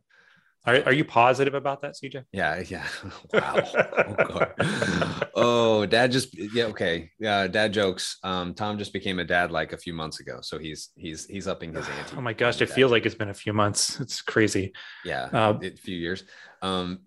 Are, 0.67 0.83
are 0.87 0.93
you 0.93 1.05
positive 1.05 1.55
about 1.55 1.83
that, 1.83 1.95
CJ? 1.95 2.25
yeah 2.33 2.62
yeah. 2.69 2.87
Wow. 3.33 3.62
Oh, 3.75 4.15
God. 4.29 5.29
oh 5.35 5.87
dad 5.87 6.12
just 6.12 6.37
yeah 6.37 6.65
okay. 6.65 7.11
Yeah 7.19 7.47
dad 7.47 7.73
jokes. 7.73 8.19
Um 8.23 8.55
Tom 8.55 8.79
just 8.79 8.93
became 8.93 9.19
a 9.19 9.25
dad 9.25 9.50
like 9.50 9.73
a 9.73 9.79
few 9.79 9.95
months 9.95 10.21
ago. 10.21 10.38
So 10.43 10.59
he's 10.59 10.91
he's 10.97 11.27
he's 11.27 11.47
upping 11.49 11.75
his 11.75 11.88
ante. 11.88 12.17
Oh 12.17 12.21
my 12.21 12.33
gosh, 12.33 12.61
it 12.61 12.71
feels 12.71 12.91
like 12.91 13.07
it's 13.07 13.15
been 13.15 13.31
a 13.31 13.35
few 13.35 13.53
months. 13.53 14.00
It's 14.00 14.21
crazy. 14.21 14.73
yeah 15.05 15.29
Uh, 15.33 15.59
a 15.62 15.71
few 15.77 15.97
years. 15.97 16.25
Um 16.62 17.00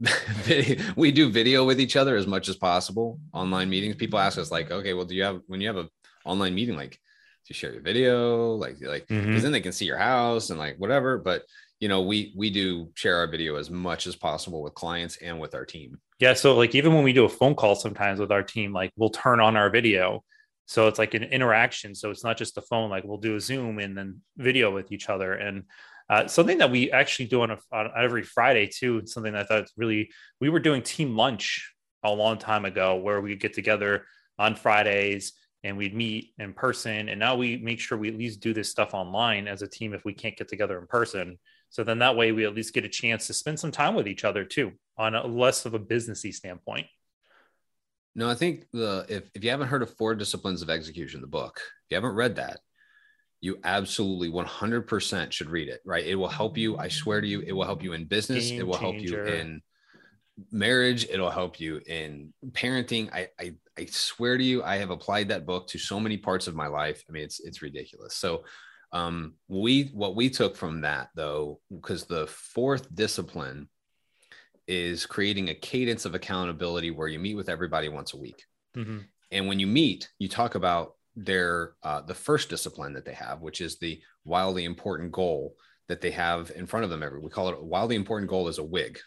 we 0.95 1.11
do 1.11 1.29
video 1.29 1.65
with 1.65 1.79
each 1.79 1.95
other 1.95 2.15
as 2.15 2.25
much 2.27 2.49
as 2.49 2.55
possible 2.55 3.19
online 3.33 3.69
meetings. 3.69 3.95
People 3.95 4.19
ask 4.19 4.37
us 4.37 4.51
like 4.51 4.71
okay 4.71 4.93
well 4.93 5.05
do 5.05 5.15
you 5.15 5.23
have 5.23 5.41
when 5.47 5.61
you 5.61 5.67
have 5.67 5.77
a 5.77 5.89
online 6.25 6.55
meeting 6.55 6.75
like 6.77 6.91
do 6.91 7.47
you 7.49 7.55
share 7.55 7.73
your 7.73 7.81
video? 7.81 8.53
Like 8.55 8.77
like 8.81 9.07
because 9.07 9.43
then 9.43 9.51
they 9.51 9.61
can 9.61 9.71
see 9.73 9.85
your 9.85 9.97
house 9.97 10.51
and 10.51 10.59
like 10.59 10.77
whatever. 10.77 11.17
But 11.17 11.43
you 11.81 11.89
know 11.89 12.01
we 12.01 12.31
we 12.37 12.49
do 12.49 12.89
share 12.95 13.17
our 13.17 13.27
video 13.27 13.55
as 13.57 13.69
much 13.69 14.07
as 14.07 14.15
possible 14.15 14.61
with 14.61 14.73
clients 14.75 15.17
and 15.17 15.37
with 15.41 15.53
our 15.53 15.65
team 15.65 15.99
Yeah. 16.19 16.35
So 16.35 16.55
like 16.55 16.75
even 16.75 16.93
when 16.93 17.03
we 17.03 17.13
do 17.13 17.25
a 17.25 17.29
phone 17.39 17.55
call 17.55 17.75
sometimes 17.75 18.19
with 18.19 18.31
our 18.31 18.43
team, 18.43 18.71
like 18.71 18.91
we'll 18.95 19.09
turn 19.09 19.39
on 19.41 19.57
our 19.57 19.69
video. 19.71 20.23
So 20.67 20.87
it's 20.87 20.99
like 20.99 21.15
an 21.15 21.23
interaction. 21.23 21.95
So 21.95 22.11
it's 22.11 22.23
not 22.23 22.37
just 22.37 22.53
the 22.55 22.61
phone, 22.61 22.89
like 22.89 23.03
we'll 23.03 23.17
do 23.17 23.35
a 23.35 23.41
Zoom 23.41 23.79
and 23.79 23.97
then 23.97 24.21
video 24.37 24.71
with 24.71 24.91
each 24.91 25.09
other. 25.09 25.33
And 25.33 25.63
Uh, 26.11 26.27
something 26.27 26.59
that 26.59 26.71
we 26.75 26.91
actually 26.91 27.27
do 27.33 27.41
on, 27.41 27.51
a, 27.51 27.57
on 27.71 27.85
every 28.05 28.23
Friday 28.35 28.67
too. 28.67 29.01
Something 29.05 29.33
that 29.33 29.43
I 29.43 29.47
thought 29.49 29.69
really 29.81 30.03
we 30.41 30.49
were 30.49 30.63
doing 30.67 30.81
team 30.83 31.09
lunch 31.23 31.45
a 32.03 32.11
long 32.11 32.37
time 32.37 32.65
ago 32.71 32.87
where 33.05 33.21
we 33.21 33.35
get 33.35 33.53
together 33.53 34.05
on 34.37 34.55
Fridays 34.55 35.23
and 35.63 35.77
we'd 35.77 35.95
meet 35.95 36.23
in 36.37 36.53
person. 36.53 37.09
And 37.09 37.19
now 37.19 37.33
we 37.41 37.49
make 37.69 37.79
sure 37.79 37.97
we 37.97 38.09
at 38.09 38.17
least 38.23 38.41
do 38.47 38.53
this 38.53 38.69
stuff 38.69 38.93
online 38.93 39.47
as 39.47 39.61
a 39.61 39.67
team 39.77 39.93
if 39.93 40.03
we 40.03 40.13
can't 40.13 40.37
get 40.37 40.49
together 40.49 40.77
in 40.81 40.87
person. 40.87 41.37
So 41.71 41.85
then 41.85 41.99
that 41.99 42.17
way 42.17 42.33
we 42.33 42.45
at 42.45 42.53
least 42.53 42.73
get 42.73 42.85
a 42.85 42.89
chance 42.89 43.27
to 43.27 43.33
spend 43.33 43.59
some 43.59 43.71
time 43.71 43.95
with 43.95 44.07
each 44.07 44.25
other 44.25 44.43
too 44.43 44.73
on 44.97 45.15
a 45.15 45.25
less 45.25 45.65
of 45.65 45.73
a 45.73 45.79
businessy 45.79 46.33
standpoint. 46.33 46.85
No, 48.13 48.29
I 48.29 48.35
think 48.35 48.65
the 48.73 49.05
if, 49.07 49.31
if 49.33 49.43
you 49.43 49.49
haven't 49.49 49.69
heard 49.69 49.81
of 49.81 49.95
Four 49.95 50.15
Disciplines 50.15 50.61
of 50.61 50.69
Execution, 50.69 51.21
the 51.21 51.27
book, 51.27 51.59
if 51.59 51.91
you 51.91 51.95
haven't 51.95 52.15
read 52.15 52.35
that, 52.35 52.59
you 53.39 53.57
absolutely 53.63 54.29
100% 54.29 55.31
should 55.31 55.49
read 55.49 55.69
it, 55.69 55.79
right? 55.85 56.05
It 56.05 56.15
will 56.15 56.27
help 56.27 56.57
you. 56.57 56.77
I 56.77 56.89
swear 56.89 57.21
to 57.21 57.27
you, 57.27 57.39
it 57.39 57.53
will 57.53 57.63
help 57.63 57.81
you 57.81 57.93
in 57.93 58.05
business. 58.05 58.49
Game 58.49 58.59
it 58.59 58.67
will 58.67 58.77
changer. 58.77 59.23
help 59.23 59.29
you 59.29 59.33
in 59.33 59.61
marriage. 60.51 61.07
It'll 61.09 61.31
help 61.31 61.57
you 61.59 61.81
in 61.87 62.33
parenting. 62.51 63.11
I, 63.13 63.29
I, 63.39 63.53
I 63.79 63.85
swear 63.85 64.37
to 64.37 64.43
you, 64.43 64.61
I 64.61 64.75
have 64.75 64.89
applied 64.89 65.29
that 65.29 65.45
book 65.45 65.69
to 65.69 65.79
so 65.79 66.01
many 66.01 66.17
parts 66.17 66.47
of 66.47 66.55
my 66.55 66.67
life. 66.67 67.01
I 67.07 67.13
mean, 67.13 67.23
it's, 67.23 67.39
it's 67.39 67.61
ridiculous. 67.61 68.15
So, 68.15 68.43
um, 68.91 69.35
we, 69.47 69.83
what 69.93 70.15
we 70.15 70.29
took 70.29 70.55
from 70.55 70.81
that 70.81 71.09
though, 71.15 71.59
because 71.69 72.05
the 72.05 72.27
fourth 72.27 72.93
discipline 72.93 73.69
is 74.67 75.05
creating 75.05 75.49
a 75.49 75.55
cadence 75.55 76.05
of 76.05 76.15
accountability 76.15 76.91
where 76.91 77.07
you 77.07 77.19
meet 77.19 77.35
with 77.35 77.49
everybody 77.49 77.89
once 77.89 78.13
a 78.13 78.17
week. 78.17 78.43
Mm-hmm. 78.75 78.99
And 79.31 79.47
when 79.47 79.59
you 79.59 79.67
meet, 79.67 80.09
you 80.19 80.27
talk 80.27 80.55
about 80.55 80.93
their 81.15 81.73
uh, 81.83 82.01
the 82.01 82.13
first 82.13 82.49
discipline 82.49 82.93
that 82.93 83.05
they 83.05 83.13
have, 83.13 83.41
which 83.41 83.61
is 83.61 83.77
the 83.77 84.01
wildly 84.23 84.65
important 84.65 85.11
goal 85.11 85.55
that 85.87 86.01
they 86.01 86.11
have 86.11 86.51
in 86.55 86.67
front 86.67 86.83
of 86.83 86.89
them 86.89 87.03
every. 87.03 87.19
We 87.19 87.29
call 87.29 87.49
it 87.49 87.57
a 87.59 87.63
wildly 87.63 87.95
important 87.95 88.29
goal 88.29 88.47
is 88.47 88.59
a 88.59 88.63
wig. 88.63 88.99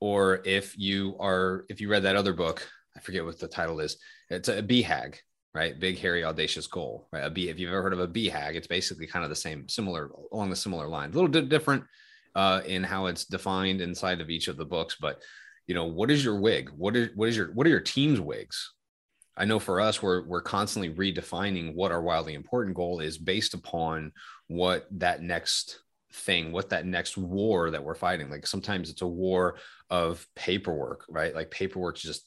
Or 0.00 0.40
if 0.44 0.78
you 0.78 1.16
are 1.20 1.64
if 1.68 1.80
you 1.80 1.90
read 1.90 2.04
that 2.04 2.16
other 2.16 2.32
book, 2.32 2.66
I 2.96 3.00
forget 3.00 3.24
what 3.24 3.38
the 3.38 3.48
title 3.48 3.80
is. 3.80 3.96
It's 4.30 4.48
a 4.48 4.62
BHAG, 4.62 5.16
right? 5.54 5.78
Big, 5.78 5.98
hairy, 5.98 6.24
audacious 6.24 6.66
goal, 6.66 7.08
right? 7.12 7.24
A 7.24 7.30
B. 7.30 7.48
If 7.48 7.58
you've 7.58 7.72
ever 7.72 7.82
heard 7.82 7.92
of 7.92 8.00
a 8.00 8.08
BHAG, 8.08 8.54
it's 8.54 8.66
basically 8.66 9.06
kind 9.06 9.24
of 9.24 9.28
the 9.28 9.36
same, 9.36 9.68
similar 9.68 10.10
along 10.32 10.50
the 10.50 10.56
similar 10.56 10.88
lines. 10.88 11.14
A 11.14 11.18
little 11.18 11.30
bit 11.30 11.48
different 11.48 11.84
uh, 12.34 12.62
in 12.66 12.82
how 12.82 13.06
it's 13.06 13.24
defined 13.24 13.80
inside 13.80 14.20
of 14.20 14.30
each 14.30 14.48
of 14.48 14.56
the 14.56 14.64
books. 14.64 14.96
But 15.00 15.20
you 15.66 15.74
know, 15.74 15.84
what 15.84 16.10
is 16.10 16.24
your 16.24 16.40
wig? 16.40 16.70
What 16.76 16.96
is 16.96 17.10
what 17.14 17.28
is 17.28 17.36
your 17.36 17.52
what 17.52 17.66
are 17.66 17.70
your 17.70 17.80
team's 17.80 18.20
wigs? 18.20 18.72
I 19.36 19.44
know 19.44 19.58
for 19.58 19.80
us, 19.80 20.02
we're 20.02 20.26
we're 20.26 20.42
constantly 20.42 20.90
redefining 20.90 21.74
what 21.74 21.92
our 21.92 22.02
wildly 22.02 22.34
important 22.34 22.76
goal 22.76 23.00
is 23.00 23.18
based 23.18 23.54
upon 23.54 24.12
what 24.48 24.86
that 24.92 25.22
next 25.22 25.80
thing, 26.12 26.52
what 26.52 26.70
that 26.70 26.86
next 26.86 27.16
war 27.16 27.70
that 27.70 27.82
we're 27.82 27.94
fighting. 27.94 28.30
Like 28.30 28.46
sometimes 28.46 28.90
it's 28.90 29.02
a 29.02 29.06
war 29.06 29.56
of 29.88 30.26
paperwork, 30.34 31.04
right? 31.08 31.34
Like 31.34 31.50
paperwork's 31.50 32.02
just 32.02 32.26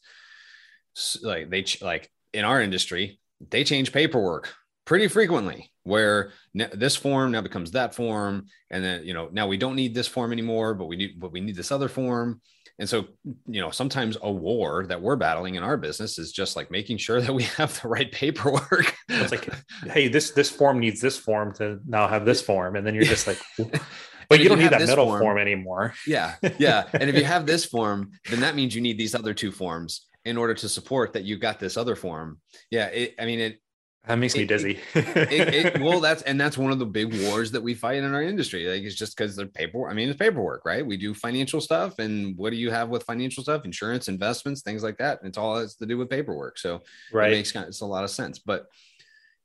like 1.22 1.50
they 1.50 1.66
like 1.82 2.10
in 2.36 2.46
our 2.46 2.62
industry, 2.62 3.20
they 3.50 3.64
change 3.64 3.92
paperwork 3.92 4.54
pretty 4.86 5.08
frequently 5.08 5.72
where 5.84 6.32
this 6.54 6.96
form 6.96 7.32
now 7.32 7.42
becomes 7.42 7.72
that 7.72 7.94
form. 7.96 8.46
And 8.70 8.84
then 8.84 9.06
you 9.06 9.14
know 9.14 9.30
now 9.32 9.48
we 9.48 9.58
don't 9.58 9.76
need 9.76 9.96
this 9.96 10.08
form 10.08 10.32
anymore 10.32 10.74
but 10.74 10.86
we 10.86 10.96
need 10.96 11.20
but 11.20 11.32
we 11.32 11.42
need 11.42 11.56
this 11.56 11.72
other 11.72 11.90
form. 11.90 12.42
And 12.78 12.88
so 12.88 13.06
you 13.48 13.62
know 13.62 13.72
sometimes 13.72 14.18
a 14.22 14.32
war 14.32 14.86
that 14.88 15.02
we're 15.02 15.16
battling 15.16 15.56
in 15.56 15.64
our 15.64 15.78
business 15.78 16.20
is 16.20 16.32
just 16.32 16.56
like 16.56 16.70
making 16.72 16.98
sure 16.98 17.22
that 17.26 17.34
we 17.34 17.44
have 17.44 17.80
the 17.82 17.88
right 17.88 18.12
paperwork. 18.12 18.96
It's 19.10 19.32
like 19.32 19.50
hey 19.86 20.08
this 20.08 20.32
this 20.32 20.50
form 20.50 20.80
needs 20.80 21.02
this 21.02 21.18
form 21.18 21.54
to 21.56 21.80
now 21.88 22.08
have 22.08 22.26
this 22.26 22.42
form. 22.42 22.76
And 22.76 22.86
then 22.86 22.94
you're 22.96 23.04
just 23.04 23.28
like 23.28 23.40
but 24.30 24.40
you 24.40 24.50
don't 24.50 24.58
you 24.58 24.66
need 24.66 24.74
that 24.74 24.82
middle 24.82 25.06
form, 25.06 25.22
form 25.22 25.38
anymore. 25.38 25.94
yeah 26.06 26.36
yeah. 26.60 26.88
And 26.94 27.10
if 27.10 27.16
you 27.16 27.26
have 27.26 27.46
this 27.46 27.66
form 27.66 28.12
then 28.30 28.42
that 28.42 28.56
means 28.56 28.76
you 28.76 28.82
need 28.82 28.98
these 28.98 29.16
other 29.16 29.34
two 29.34 29.52
forms 29.52 30.06
in 30.26 30.38
order 30.38 30.54
to 30.54 30.68
support 30.68 31.14
that 31.14 31.24
you've 31.24 31.40
got 31.40 31.60
this 31.60 31.78
other 31.78 31.96
form 31.96 32.40
yeah 32.72 32.88
it, 32.88 33.16
i 33.20 33.26
mean 33.26 33.40
it 33.40 33.60
that 34.08 34.20
makes 34.20 34.36
me 34.36 34.46
dizzy. 34.46 34.80
it, 34.94 35.76
it, 35.76 35.82
well, 35.82 36.00
that's 36.00 36.22
and 36.24 36.40
that's 36.40 36.58
one 36.58 36.72
of 36.72 36.78
the 36.78 36.86
big 36.86 37.14
wars 37.24 37.52
that 37.52 37.64
we 37.64 37.74
fight 37.74 38.04
in 38.04 38.14
our 38.14 38.22
industry. 38.22 38.68
Like 38.68 38.84
it's 38.84 38.96
just 38.96 39.18
because 39.18 39.36
the 39.36 39.48
paperwork. 39.48 39.92
I 39.92 39.96
mean, 39.96 40.10
it's 40.10 40.20
paperwork, 40.20 40.64
right? 40.64 40.86
We 40.86 40.96
do 40.96 41.14
financial 41.14 41.60
stuff, 41.60 41.98
and 41.98 42.38
what 42.38 42.52
do 42.52 42.58
you 42.58 42.70
have 42.70 42.90
with 42.90 43.04
financial 43.04 43.42
stuff? 43.42 43.66
Insurance, 43.66 44.08
investments, 44.08 44.62
things 44.62 44.84
like 44.84 44.98
that. 44.98 45.20
And 45.20 45.30
it's 45.30 45.38
all 45.38 45.58
has 45.58 45.76
to 45.78 45.88
do 45.88 45.98
with 45.98 46.10
paperwork. 46.10 46.60
So 46.60 46.82
right, 47.12 47.32
it 47.32 47.36
makes 47.36 47.56
it's 47.56 47.82
a 47.82 47.86
lot 47.86 48.04
of 48.04 48.12
sense. 48.12 48.38
But 48.38 48.68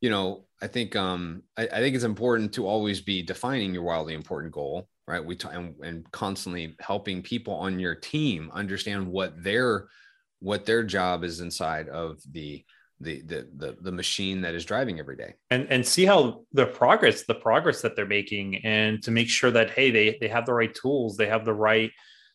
you 0.03 0.11
know, 0.11 0.45
I 0.61 0.67
think 0.67 0.95
um, 0.95 1.43
I, 1.57 1.63
I 1.63 1.79
think 1.79 1.95
it's 1.95 2.05
important 2.05 2.53
to 2.55 2.67
always 2.67 3.01
be 3.01 3.23
defining 3.23 3.73
your 3.73 3.83
wildly 3.83 4.13
important 4.13 4.53
goal, 4.53 4.89
right? 5.07 5.25
We 5.25 5.37
t- 5.37 5.49
and, 5.51 5.75
and 5.83 6.11
constantly 6.13 6.77
helping 6.81 7.23
people 7.23 7.55
on 7.55 7.79
your 7.79 7.95
team 7.95 8.51
understand 8.53 9.07
what 9.07 9.43
their 9.43 9.89
what 10.41 10.67
their 10.67 10.83
job 10.83 11.25
is 11.25 11.41
inside 11.41 11.89
of 11.89 12.21
the 12.31 12.65
the, 13.03 13.23
the 13.23 13.49
the 13.57 13.77
the 13.81 13.93
machine 13.93 14.43
that 14.43 14.55
is 14.55 14.65
driving 14.65 14.99
every 14.99 15.17
day. 15.17 15.35
And 15.51 15.67
and 15.71 15.87
see 15.87 16.05
how 16.05 16.45
the 16.53 16.67
progress 16.67 17.25
the 17.25 17.35
progress 17.35 17.81
that 17.83 17.97
they're 17.97 18.07
making 18.07 18.57
and 18.65 19.03
to 19.03 19.11
make 19.11 19.29
sure 19.29 19.51
that 19.51 19.71
hey 19.71 19.91
they 19.91 20.19
they 20.21 20.29
have 20.29 20.47
the 20.47 20.53
right 20.53 20.75
tools 20.75 21.17
they 21.17 21.27
have 21.27 21.45
the 21.45 21.55
right 21.55 21.91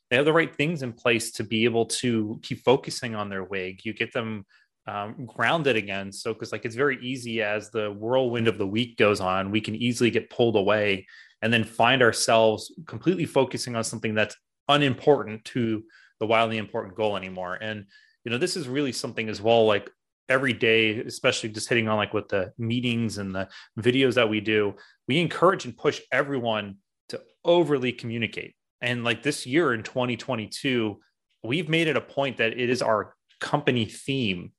they 0.09 0.15
have 0.15 0.25
the 0.25 0.33
right 0.33 0.55
things 0.55 0.81
in 0.81 0.93
place 0.93 1.31
to 1.33 1.43
be 1.43 1.65
able 1.65 1.85
to 1.85 2.39
keep 2.43 2.63
focusing 2.63 3.15
on 3.15 3.29
their 3.29 3.43
wig. 3.43 3.81
You 3.83 3.93
get 3.93 4.13
them 4.13 4.45
um, 4.87 5.25
grounded 5.25 5.75
again. 5.75 6.11
So 6.11 6.33
because 6.33 6.51
like 6.51 6.65
it's 6.65 6.75
very 6.75 6.97
easy 7.01 7.41
as 7.41 7.69
the 7.69 7.91
whirlwind 7.91 8.47
of 8.47 8.57
the 8.57 8.67
week 8.67 8.97
goes 8.97 9.19
on 9.19 9.51
we 9.51 9.61
can 9.61 9.75
easily 9.75 10.09
get 10.09 10.29
pulled 10.29 10.55
away 10.55 11.05
and 11.41 11.53
then 11.53 11.63
find 11.63 12.01
ourselves 12.01 12.73
completely 12.87 13.25
focusing 13.25 13.75
on 13.75 13.83
something 13.83 14.15
that's 14.15 14.35
unimportant 14.67 15.45
to 15.45 15.83
the 16.19 16.25
wildly 16.25 16.57
important 16.57 16.95
goal 16.95 17.17
anymore 17.17 17.57
and 17.61 17.85
you 18.23 18.31
know 18.31 18.37
this 18.37 18.55
is 18.55 18.67
really 18.67 18.91
something 18.91 19.29
as 19.29 19.41
well 19.41 19.65
like 19.65 19.89
every 20.29 20.53
day, 20.53 20.99
especially 20.99 21.49
just 21.49 21.69
hitting 21.69 21.87
on 21.87 21.97
like 21.97 22.13
with 22.13 22.27
the 22.29 22.51
meetings 22.57 23.17
and 23.17 23.33
the 23.33 23.47
videos 23.79 24.15
that 24.15 24.29
we 24.29 24.39
do, 24.39 24.73
we 25.07 25.19
encourage 25.19 25.65
and 25.65 25.77
push 25.77 26.01
everyone 26.11 26.77
to 27.09 27.21
overly 27.43 27.91
communicate. 27.91 28.55
And 28.81 29.03
like 29.03 29.23
this 29.23 29.45
year 29.45 29.73
in 29.73 29.83
2022, 29.83 30.99
we've 31.43 31.69
made 31.69 31.87
it 31.87 31.97
a 31.97 32.01
point 32.01 32.37
that 32.37 32.53
it 32.53 32.69
is 32.69 32.81
our 32.81 33.15
company 33.39 33.85
theme 33.85 34.51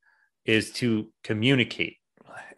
is 0.45 0.71
to 0.73 1.13
communicate. 1.25 1.97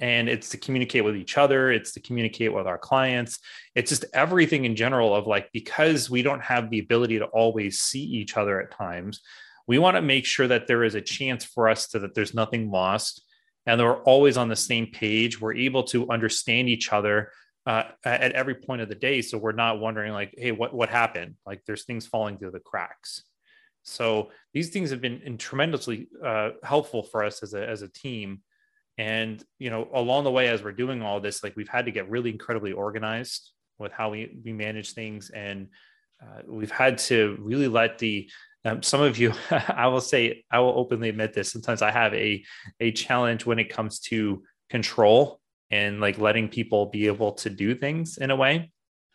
And 0.00 0.28
it's 0.28 0.50
to 0.50 0.58
communicate 0.58 1.04
with 1.04 1.16
each 1.16 1.38
other, 1.38 1.70
it's 1.70 1.92
to 1.92 2.00
communicate 2.00 2.52
with 2.52 2.66
our 2.66 2.78
clients. 2.78 3.38
It's 3.74 3.90
just 3.90 4.04
everything 4.12 4.64
in 4.64 4.76
general 4.76 5.14
of 5.14 5.26
like, 5.26 5.50
because 5.52 6.10
we 6.10 6.22
don't 6.22 6.42
have 6.42 6.70
the 6.70 6.78
ability 6.78 7.18
to 7.18 7.26
always 7.26 7.80
see 7.80 8.02
each 8.02 8.36
other 8.36 8.60
at 8.60 8.70
times, 8.70 9.20
we 9.66 9.78
want 9.78 9.96
to 9.96 10.02
make 10.02 10.24
sure 10.24 10.48
that 10.48 10.66
there 10.66 10.82
is 10.82 10.94
a 10.94 11.00
chance 11.00 11.44
for 11.44 11.68
us 11.68 11.88
to 11.88 11.98
that 12.00 12.14
there's 12.14 12.34
nothing 12.34 12.70
lost 12.70 13.22
and 13.66 13.78
that 13.78 13.84
we're 13.84 14.02
always 14.02 14.36
on 14.36 14.48
the 14.48 14.56
same 14.56 14.86
page. 14.86 15.40
We're 15.40 15.54
able 15.54 15.82
to 15.84 16.10
understand 16.10 16.68
each 16.68 16.92
other 16.92 17.30
uh, 17.66 17.84
at 18.02 18.32
every 18.32 18.54
point 18.54 18.80
of 18.80 18.88
the 18.88 18.94
day 18.94 19.20
so 19.20 19.36
we're 19.36 19.52
not 19.52 19.78
wondering 19.78 20.14
like 20.14 20.34
hey 20.38 20.52
what 20.52 20.72
what 20.72 20.88
happened? 20.88 21.34
Like 21.44 21.62
there's 21.66 21.84
things 21.84 22.06
falling 22.06 22.38
through 22.38 22.52
the 22.52 22.60
cracks. 22.60 23.24
So 23.82 24.30
these 24.54 24.70
things 24.70 24.90
have 24.90 25.02
been 25.02 25.36
tremendously 25.38 26.08
uh, 26.24 26.50
helpful 26.62 27.02
for 27.02 27.22
us 27.24 27.42
as 27.42 27.52
a 27.52 27.66
as 27.66 27.82
a 27.82 27.88
team 27.88 28.40
and 28.98 29.42
you 29.58 29.70
know 29.70 29.88
along 29.94 30.24
the 30.24 30.30
way 30.30 30.48
as 30.48 30.62
we're 30.62 30.72
doing 30.72 31.02
all 31.02 31.20
this 31.20 31.42
like 31.42 31.56
we've 31.56 31.68
had 31.68 31.86
to 31.86 31.92
get 31.92 32.10
really 32.10 32.30
incredibly 32.30 32.72
organized 32.72 33.52
with 33.78 33.92
how 33.92 34.10
we 34.10 34.38
we 34.44 34.52
manage 34.52 34.92
things 34.92 35.30
and 35.30 35.68
uh, 36.22 36.42
we've 36.46 36.70
had 36.70 36.98
to 36.98 37.38
really 37.40 37.68
let 37.68 37.98
the 37.98 38.28
um, 38.64 38.82
some 38.82 39.00
of 39.00 39.18
you, 39.18 39.32
I 39.50 39.86
will 39.86 40.00
say, 40.00 40.44
I 40.50 40.58
will 40.58 40.74
openly 40.76 41.08
admit 41.08 41.32
this. 41.32 41.52
Sometimes 41.52 41.82
I 41.82 41.90
have 41.90 42.14
a 42.14 42.44
a 42.80 42.92
challenge 42.92 43.46
when 43.46 43.58
it 43.58 43.70
comes 43.70 44.00
to 44.00 44.42
control 44.68 45.40
and 45.70 46.00
like 46.00 46.18
letting 46.18 46.48
people 46.48 46.86
be 46.86 47.06
able 47.06 47.32
to 47.32 47.50
do 47.50 47.74
things 47.74 48.18
in 48.18 48.30
a 48.30 48.36
way. 48.36 48.72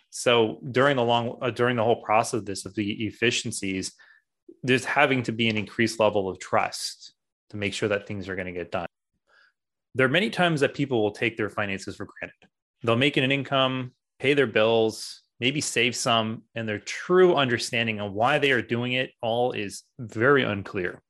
So 0.10 0.60
during 0.72 0.96
the 0.96 1.04
long 1.04 1.38
uh, 1.42 1.50
during 1.50 1.76
the 1.76 1.84
whole 1.84 2.02
process 2.02 2.34
of 2.34 2.46
this 2.46 2.66
of 2.66 2.76
the 2.76 3.06
efficiencies, 3.06 3.94
there's 4.64 4.86
having 4.86 5.24
to 5.24 5.32
be 5.32 5.50
an 5.50 5.58
increased 5.58 6.00
level 6.00 6.30
of 6.30 6.40
trust 6.40 7.14
to 7.50 7.58
make 7.58 7.74
sure 7.74 7.90
that 7.90 8.08
things 8.08 8.30
are 8.30 8.36
going 8.36 8.48
to 8.48 8.54
get 8.54 8.72
done. 8.72 8.88
There 9.96 10.06
are 10.08 10.10
many 10.10 10.30
times 10.30 10.62
that 10.62 10.74
people 10.74 11.04
will 11.04 11.12
take 11.12 11.38
their 11.38 11.50
finances 11.50 11.96
for 11.96 12.08
granted. 12.08 12.50
They'll 12.84 12.96
make 12.96 13.18
an 13.18 13.32
income, 13.32 13.92
pay 14.20 14.34
their 14.34 14.48
bills, 14.48 15.22
maybe 15.40 15.62
save 15.62 15.96
some, 15.96 16.44
and 16.56 16.68
their 16.68 16.80
true 16.80 17.36
understanding 17.36 18.00
of 18.00 18.14
why 18.14 18.40
they 18.40 18.52
are 18.52 18.62
doing 18.62 18.94
it 18.94 19.12
all 19.22 19.52
is 19.52 19.84
very 20.00 20.44
unclear. 20.44 21.02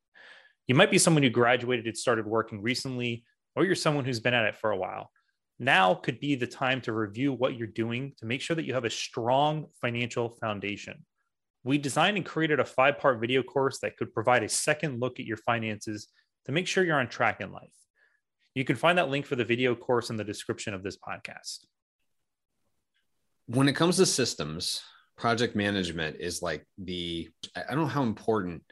You 0.68 0.76
might 0.76 0.92
be 0.92 0.98
someone 0.98 1.24
who 1.24 1.30
graduated 1.30 1.88
and 1.88 1.98
started 1.98 2.26
working 2.26 2.62
recently, 2.62 3.24
or 3.56 3.64
you're 3.64 3.76
someone 3.76 4.06
who's 4.06 4.20
been 4.20 4.34
at 4.34 4.46
it 4.46 4.58
for 4.58 4.72
a 4.72 4.78
while. 4.78 5.12
Now 5.60 5.94
could 5.94 6.20
be 6.20 6.36
the 6.36 6.48
time 6.48 6.82
to 6.82 6.94
review 6.94 7.32
what 7.32 7.56
you're 7.56 7.68
doing 7.68 8.14
to 8.18 8.26
make 8.26 8.42
sure 8.42 8.56
that 8.56 8.66
you 8.66 8.74
have 8.74 8.86
a 8.86 8.90
strong 8.90 9.68
financial 9.82 10.30
foundation. 10.30 11.06
We 11.64 11.78
designed 11.78 12.18
and 12.18 12.26
created 12.26 12.60
a 12.60 12.66
five 12.66 12.98
part 12.98 13.22
video 13.22 13.44
course 13.44 13.80
that 13.80 13.96
could 13.96 14.14
provide 14.14 14.44
a 14.44 14.50
second 14.50 15.00
look 15.00 15.20
at 15.20 15.26
your 15.26 15.38
finances 15.38 16.10
to 16.46 16.52
make 16.52 16.68
sure 16.68 16.84
you're 16.84 17.00
on 17.00 17.08
track 17.08 17.40
in 17.40 17.52
life. 17.52 17.83
You 18.56 18.66
can 18.66 18.76
find 18.76 18.98
that 18.98 19.10
link 19.10 19.26
for 19.26 19.36
the 19.36 19.46
video 19.46 19.76
course 19.76 20.10
in 20.10 20.18
the 20.18 20.24
description 20.24 20.74
of 20.74 20.84
this 20.84 20.98
podcast. 20.98 21.66
when 23.48 23.68
it 23.68 23.76
comes 23.76 23.98
to 23.98 24.06
systems, 24.06 24.82
project 25.18 25.56
management 25.56 26.18
is 26.20 26.42
like 26.42 26.66
the 26.78 27.30
I 27.56 27.74
don't 27.74 27.84
know 27.84 27.88
how 27.88 28.04
important 28.04 28.64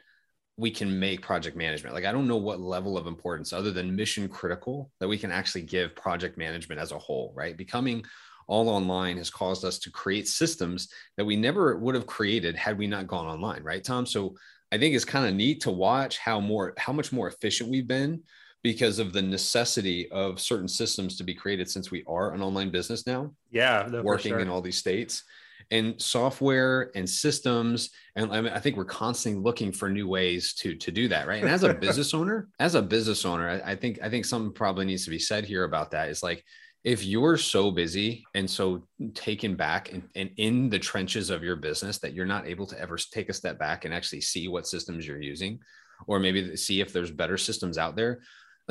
we 0.56 0.70
can 0.70 0.98
make 0.98 1.22
project 1.22 1.56
management. 1.56 1.94
Like 1.94 2.04
I 2.04 2.12
don't 2.12 2.28
know 2.28 2.36
what 2.36 2.60
level 2.60 2.96
of 2.98 3.06
importance 3.06 3.52
other 3.52 3.70
than 3.70 3.94
mission 3.94 4.28
critical 4.28 4.90
that 5.00 5.08
we 5.08 5.18
can 5.18 5.30
actually 5.30 5.62
give 5.62 5.94
project 5.96 6.36
management 6.38 6.80
as 6.80 6.92
a 6.92 6.98
whole, 6.98 7.32
right? 7.36 7.56
Becoming 7.56 8.04
all 8.48 8.68
online 8.68 9.16
has 9.18 9.30
caused 9.30 9.64
us 9.64 9.78
to 9.80 9.90
create 9.90 10.28
systems 10.28 10.88
that 11.16 11.24
we 11.24 11.36
never 11.36 11.76
would 11.78 11.94
have 11.94 12.06
created 12.06 12.56
had 12.56 12.76
we 12.76 12.86
not 12.86 13.06
gone 13.06 13.26
online, 13.26 13.62
right, 13.62 13.84
Tom? 13.84 14.04
So 14.04 14.34
I 14.72 14.78
think 14.78 14.94
it's 14.94 15.04
kind 15.04 15.26
of 15.26 15.34
neat 15.34 15.60
to 15.62 15.70
watch 15.70 16.18
how 16.18 16.40
more 16.40 16.74
how 16.76 16.92
much 16.92 17.12
more 17.12 17.28
efficient 17.28 17.70
we've 17.70 17.86
been 17.86 18.22
because 18.62 18.98
of 18.98 19.12
the 19.12 19.22
necessity 19.22 20.08
of 20.10 20.40
certain 20.40 20.68
systems 20.68 21.16
to 21.16 21.24
be 21.24 21.34
created 21.34 21.68
since 21.68 21.90
we 21.90 22.04
are 22.06 22.32
an 22.32 22.42
online 22.42 22.70
business 22.70 23.06
now. 23.06 23.32
Yeah, 23.50 23.88
working 24.02 24.32
sure. 24.32 24.40
in 24.40 24.48
all 24.48 24.60
these 24.60 24.78
states 24.78 25.24
and 25.70 26.00
software 26.00 26.90
and 26.94 27.08
systems 27.08 27.90
and 28.16 28.30
I, 28.32 28.40
mean, 28.40 28.52
I 28.52 28.60
think 28.60 28.76
we're 28.76 28.84
constantly 28.84 29.42
looking 29.42 29.72
for 29.72 29.88
new 29.88 30.06
ways 30.06 30.52
to 30.54 30.74
to 30.74 30.90
do 30.90 31.08
that 31.08 31.26
right 31.26 31.42
and 31.42 31.50
as 31.50 31.62
a 31.62 31.74
business 31.86 32.14
owner 32.14 32.48
as 32.58 32.74
a 32.74 32.82
business 32.82 33.24
owner 33.24 33.48
I, 33.48 33.72
I 33.72 33.76
think 33.76 33.98
i 34.02 34.10
think 34.10 34.24
something 34.24 34.52
probably 34.52 34.84
needs 34.84 35.04
to 35.04 35.10
be 35.10 35.18
said 35.18 35.44
here 35.44 35.64
about 35.64 35.90
that 35.92 36.08
is 36.08 36.22
like 36.22 36.44
if 36.84 37.04
you're 37.04 37.36
so 37.36 37.70
busy 37.70 38.24
and 38.34 38.50
so 38.50 38.82
taken 39.14 39.54
back 39.54 39.92
and, 39.92 40.02
and, 40.16 40.30
in 40.36 40.68
the 40.68 40.80
trenches 40.80 41.30
of 41.30 41.42
your 41.42 41.54
business 41.54 41.98
that 41.98 42.12
you're 42.12 42.26
not 42.26 42.46
able 42.46 42.66
to 42.66 42.78
ever 42.78 42.96
take 42.96 43.28
a 43.28 43.32
step 43.32 43.58
back 43.58 43.84
and 43.84 43.94
actually 43.94 44.20
see 44.20 44.48
what 44.48 44.66
systems 44.66 45.06
you're 45.06 45.22
using 45.22 45.60
or 46.08 46.18
maybe 46.18 46.56
see 46.56 46.80
if 46.80 46.92
there's 46.92 47.12
better 47.12 47.38
systems 47.38 47.78
out 47.78 47.94
there 47.94 48.20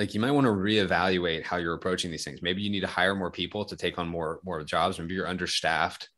like 0.01 0.13
you 0.13 0.19
might 0.19 0.31
want 0.31 0.45
to 0.45 0.51
reevaluate 0.51 1.43
how 1.43 1.57
you're 1.57 1.75
approaching 1.75 2.11
these 2.11 2.23
things. 2.23 2.41
Maybe 2.41 2.61
you 2.61 2.69
need 2.69 2.81
to 2.81 2.87
hire 2.87 3.15
more 3.15 3.31
people 3.31 3.63
to 3.65 3.75
take 3.75 3.99
on 3.99 4.07
more 4.07 4.39
more 4.43 4.63
jobs 4.63 4.99
maybe 4.99 5.13
you're 5.13 5.27
understaffed 5.27 6.09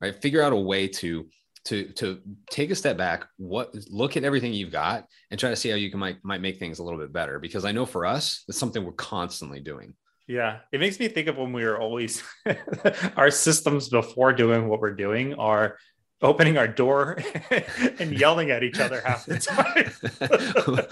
right? 0.00 0.20
Figure 0.20 0.42
out 0.42 0.52
a 0.52 0.56
way 0.56 0.88
to 0.88 1.26
to 1.66 1.84
to 1.92 2.20
take 2.50 2.70
a 2.70 2.74
step 2.74 2.96
back 2.96 3.26
what 3.36 3.74
look 3.90 4.16
at 4.16 4.24
everything 4.24 4.52
you've 4.54 4.72
got 4.72 5.04
and 5.30 5.38
try 5.38 5.50
to 5.50 5.56
see 5.56 5.68
how 5.68 5.76
you 5.76 5.90
can 5.90 6.00
might 6.00 6.16
might 6.24 6.40
make 6.40 6.58
things 6.58 6.78
a 6.78 6.82
little 6.82 6.98
bit 6.98 7.12
better. 7.12 7.38
Because 7.38 7.64
i 7.64 7.72
know 7.72 7.86
for 7.86 8.06
us 8.06 8.44
it's 8.48 8.58
something 8.58 8.84
we're 8.84 8.92
constantly 8.92 9.60
doing. 9.60 9.94
Yeah, 10.26 10.60
it 10.70 10.78
makes 10.78 11.00
me 11.00 11.08
think 11.08 11.26
of 11.26 11.36
when 11.38 11.52
we 11.52 11.64
were 11.64 11.78
always 11.78 12.22
our 13.16 13.32
systems 13.32 13.88
before 13.88 14.32
doing 14.32 14.68
what 14.68 14.80
we're 14.80 14.94
doing 14.94 15.34
are 15.34 15.76
opening 16.22 16.58
our 16.58 16.68
door 16.68 17.18
and 17.98 18.12
yelling 18.18 18.50
at 18.50 18.62
each 18.62 18.78
other 18.78 19.00
half 19.04 19.26
the 19.26 19.38
time. 19.38 19.90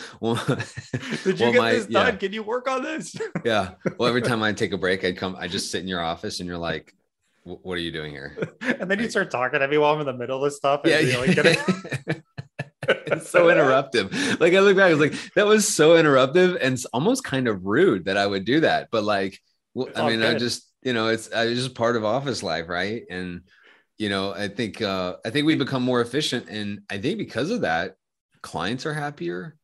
well, 0.21 0.35
Did 1.25 1.39
you 1.39 1.47
well, 1.47 1.53
get 1.53 1.59
my, 1.59 1.73
this 1.73 1.87
done? 1.87 2.07
Yeah. 2.07 2.17
Can 2.17 2.33
you 2.33 2.43
work 2.43 2.69
on 2.69 2.83
this? 2.83 3.17
yeah. 3.45 3.73
Well, 3.99 4.09
every 4.09 4.23
time 4.23 4.43
I 4.43 4.53
take 4.53 4.73
a 4.73 4.79
break, 4.79 5.05
I'd 5.05 5.17
come, 5.17 5.37
I 5.39 5.49
just 5.49 5.71
sit 5.71 5.83
in 5.83 5.89
your 5.89 6.01
office 6.01 6.41
and 6.41 6.49
you're 6.49 6.59
like, 6.59 6.95
what 7.45 7.75
are 7.75 7.81
you 7.81 7.93
doing 7.93 8.11
here? 8.11 8.37
And 8.61 8.81
then 8.81 8.89
like, 8.89 9.01
you 9.01 9.11
start 9.11 9.31
talking 9.31 9.61
to 9.61 9.69
me 9.69 9.79
while 9.79 9.95
I'm 9.95 10.01
in 10.01 10.07
the 10.07 10.13
middle 10.13 10.45
of 10.45 10.53
stuff. 10.53 10.83
yeah. 10.85 10.99
Like, 11.19 11.39
it's 12.89 13.31
so 13.31 13.47
interruptive. 13.47 14.39
Like 14.41 14.55
I 14.55 14.61
look 14.61 14.77
back, 14.77 14.87
I 14.87 14.95
was 14.95 15.01
like, 15.01 15.35
that 15.35 15.47
was 15.47 15.67
so 15.67 15.91
interruptive 15.91 16.59
and 16.61 16.79
almost 16.93 17.25
kind 17.25 17.49
of 17.49 17.65
rude 17.65 18.07
that 18.07 18.17
I 18.17 18.27
would 18.27 18.45
do 18.45 18.61
that. 18.61 18.89
But 18.91 19.05
like, 19.05 19.39
well, 19.75 19.89
I 19.97 20.09
mean, 20.09 20.21
good. 20.21 20.37
I 20.37 20.39
just, 20.39 20.71
you 20.83 20.93
know, 20.93 21.09
it's 21.09 21.31
I 21.33 21.53
just 21.55 21.75
part 21.75 21.97
of 21.97 22.05
office 22.05 22.43
life, 22.43 22.69
right? 22.69 23.03
And 23.11 23.43
you 23.99 24.09
know, 24.09 24.33
I 24.33 24.49
think 24.49 24.81
uh 24.81 25.17
I 25.25 25.31
think 25.31 25.47
we've 25.47 25.59
become 25.59 25.83
more 25.83 26.01
efficient, 26.01 26.49
and 26.49 26.81
I 26.89 26.99
think 26.99 27.19
because 27.19 27.51
of 27.51 27.63
that, 27.63 27.97
clients 28.43 28.87
are 28.87 28.95
happier. 28.95 29.57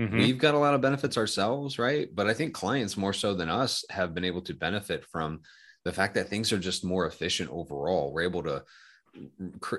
Mm-hmm. 0.00 0.18
We've 0.18 0.38
got 0.38 0.54
a 0.54 0.58
lot 0.58 0.74
of 0.74 0.80
benefits 0.80 1.16
ourselves, 1.16 1.78
right? 1.78 2.08
But 2.12 2.26
I 2.26 2.34
think 2.34 2.52
clients 2.52 2.96
more 2.96 3.12
so 3.12 3.34
than 3.34 3.48
us 3.48 3.84
have 3.90 4.12
been 4.12 4.24
able 4.24 4.42
to 4.42 4.54
benefit 4.54 5.04
from 5.04 5.42
the 5.84 5.92
fact 5.92 6.14
that 6.14 6.28
things 6.28 6.52
are 6.52 6.58
just 6.58 6.84
more 6.84 7.06
efficient 7.06 7.50
overall. 7.50 8.12
We're 8.12 8.22
able 8.22 8.42
to 8.44 8.64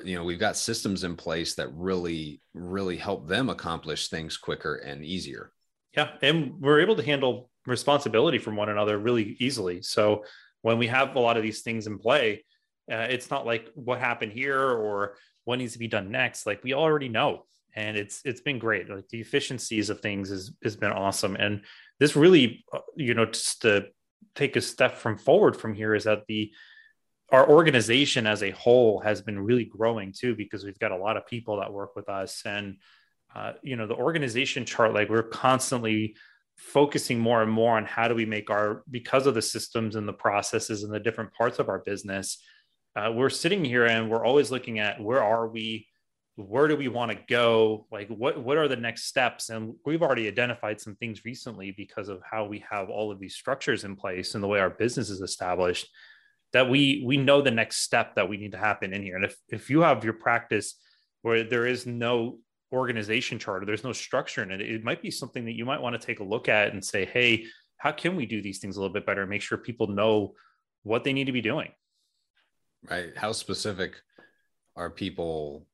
you 0.04 0.16
know 0.16 0.24
we've 0.24 0.40
got 0.40 0.56
systems 0.56 1.04
in 1.04 1.16
place 1.16 1.56
that 1.56 1.74
really 1.74 2.42
really 2.54 2.98
help 2.98 3.28
them 3.28 3.50
accomplish 3.50 4.08
things 4.08 4.38
quicker 4.38 4.76
and 4.76 5.04
easier 5.04 5.52
yeah 5.96 6.12
and 6.22 6.54
we're 6.62 6.80
able 6.80 6.96
to 6.96 7.04
handle 7.04 7.50
responsibility 7.66 8.38
from 8.38 8.56
one 8.56 8.70
another 8.70 8.98
really 8.98 9.36
easily 9.40 9.82
so 9.82 10.24
when 10.62 10.78
we 10.78 10.88
have 10.88 11.16
a 11.16 11.20
lot 11.20 11.38
of 11.38 11.44
these 11.44 11.62
things 11.62 11.86
in 11.86 11.98
play 11.98 12.44
uh, 12.92 13.08
it's 13.10 13.30
not 13.32 13.46
like 13.46 13.72
what 13.76 14.00
happened 14.00 14.32
here 14.32 14.60
or 14.60 15.16
what 15.44 15.60
needs 15.60 15.74
to 15.74 15.80
be 15.80 15.88
done 15.88 16.12
next. 16.12 16.46
Like 16.46 16.64
we 16.64 16.74
already 16.74 17.10
know 17.10 17.44
and 17.76 17.98
it's 17.98 18.22
it's 18.24 18.42
been 18.42 18.58
great. 18.58 18.90
Like 18.90 19.10
the 19.10 19.20
efficiencies 19.20 19.90
of 19.90 20.00
things 20.00 20.30
has 20.30 20.52
has 20.64 20.76
been 20.76 20.92
awesome. 20.92 21.36
And 21.36 21.62
this 22.00 22.16
really 22.16 22.64
uh, 22.74 22.80
you 22.96 23.14
know 23.14 23.26
just 23.26 23.62
to 23.64 23.88
take 24.34 24.56
a 24.56 24.62
step 24.62 24.96
from 24.96 25.18
forward 25.18 25.58
from 25.58 25.74
here 25.74 25.94
is 25.94 26.06
that 26.06 26.24
the 26.28 26.52
our 27.32 27.48
organization 27.50 28.28
as 28.28 28.44
a 28.44 28.52
whole 28.52 29.00
has 29.00 29.22
been 29.22 29.40
really 29.40 29.66
growing 29.66 30.14
too 30.18 30.36
because 30.36 30.64
we've 30.64 30.80
got 30.80 30.92
a 30.92 30.98
lot 30.98 31.18
of 31.18 31.26
people 31.26 31.60
that 31.60 31.74
work 31.74 31.96
with 31.96 32.08
us. 32.08 32.44
And 32.46 32.78
uh, 33.36 33.54
you 33.62 33.76
know 33.76 33.88
the 33.88 33.96
organization 33.96 34.66
chart 34.66 34.94
like 34.94 35.10
we're 35.10 35.24
constantly 35.24 36.16
focusing 36.56 37.20
more 37.20 37.42
and 37.42 37.52
more 37.52 37.76
on 37.76 37.84
how 37.84 38.08
do 38.08 38.16
we 38.16 38.26
make 38.26 38.50
our 38.50 38.84
because 38.90 39.28
of 39.28 39.34
the 39.34 39.42
systems 39.42 39.98
and 39.98 40.08
the 40.08 40.14
processes 40.14 40.84
and 40.84 40.94
the 40.94 41.00
different 41.00 41.34
parts 41.34 41.60
of 41.60 41.68
our 41.68 41.80
business 41.80 42.42
uh, 42.96 43.12
we're 43.12 43.30
sitting 43.30 43.64
here 43.64 43.86
and 43.86 44.10
we're 44.10 44.26
always 44.26 44.52
looking 44.52 44.80
at 44.80 45.02
where 45.02 45.24
are 45.24 45.48
we 45.48 45.88
where 46.38 46.68
do 46.68 46.76
we 46.76 46.90
want 46.90 47.12
to 47.12 47.18
go? 47.30 47.88
Like 47.92 48.10
what 48.10 48.42
what 48.42 48.58
are 48.58 48.68
the 48.68 48.76
next 48.76 49.06
steps? 49.06 49.50
And 49.50 49.76
we've 49.86 50.02
already 50.02 50.28
identified 50.28 50.82
some 50.82 50.96
things 50.96 51.24
recently 51.24 51.72
because 51.72 52.10
of 52.10 52.22
how 52.30 52.46
we 52.46 52.64
have 52.70 52.90
all 52.90 53.12
of 53.12 53.20
these 53.20 53.36
structures 53.36 53.84
in 53.84 53.96
place 53.96 54.36
and 54.36 54.44
the 54.44 54.48
way 54.48 54.60
our 54.60 54.70
business 54.70 55.10
is 55.10 55.22
established 55.22 55.88
that 56.54 56.70
we 56.70 57.04
we 57.06 57.18
know 57.18 57.42
the 57.42 57.52
next 57.52 57.78
step 57.78 58.16
that 58.16 58.30
we 58.30 58.38
need 58.38 58.52
to 58.52 58.58
happen 58.58 58.94
in 58.94 59.02
here. 59.02 59.16
And 59.16 59.26
if 59.26 59.36
if 59.50 59.70
you 59.70 59.82
have 59.82 60.04
your 60.04 60.14
practice 60.14 60.76
where 61.22 61.44
there 61.44 61.66
is 61.66 61.86
no 61.86 62.40
organization 62.74 63.40
chart 63.40 63.64
or 63.64 63.66
there's 63.66 63.84
no 63.84 63.94
structure 63.94 64.44
in 64.44 64.52
it 64.52 64.60
it 64.60 64.84
might 64.84 65.02
be 65.02 65.12
something 65.12 65.46
that 65.46 65.54
you 65.54 65.66
might 65.66 65.82
want 65.82 66.00
to 66.00 66.06
take 66.06 66.20
a 66.20 66.24
look 66.24 66.50
at 66.50 66.74
and 66.74 66.84
say 66.84 67.06
hey 67.06 67.46
how 67.78 67.92
can 67.92 68.16
we 68.16 68.26
do 68.26 68.42
these 68.42 68.60
things 68.60 68.76
a 68.76 68.80
little 68.80 68.94
bit 68.94 69.06
better 69.06 69.22
and 69.22 69.30
make 69.30 69.42
sure 69.42 69.58
people 69.58 69.88
know 69.88 70.34
what 70.84 71.04
they 71.04 71.14
need 71.14 71.26
to 71.26 71.32
be 71.32 71.42
doing 71.42 71.72
right? 72.90 73.16
How 73.16 73.32
specific 73.32 74.02
are 74.76 74.90
people 74.90 75.66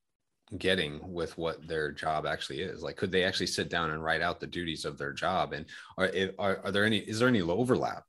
getting 0.58 1.00
with 1.12 1.36
what 1.38 1.66
their 1.66 1.92
job 1.92 2.26
actually 2.26 2.60
is? 2.60 2.82
Like 2.82 2.96
could 2.96 3.12
they 3.12 3.24
actually 3.24 3.46
sit 3.46 3.68
down 3.68 3.90
and 3.90 4.02
write 4.02 4.22
out 4.22 4.40
the 4.40 4.46
duties 4.46 4.84
of 4.84 4.98
their 4.98 5.12
job? 5.12 5.52
And 5.52 5.66
are, 5.96 6.10
are, 6.38 6.60
are 6.64 6.70
there 6.70 6.84
any 6.84 6.98
is 6.98 7.18
there 7.18 7.28
any 7.28 7.40
overlap 7.40 8.04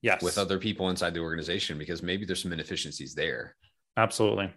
yes. 0.00 0.22
with 0.22 0.38
other 0.38 0.58
people 0.58 0.90
inside 0.90 1.14
the 1.14 1.20
organization? 1.20 1.78
Because 1.78 2.02
maybe 2.02 2.24
there's 2.24 2.42
some 2.42 2.52
inefficiencies 2.52 3.14
there. 3.14 3.56
Absolutely. 3.96 4.50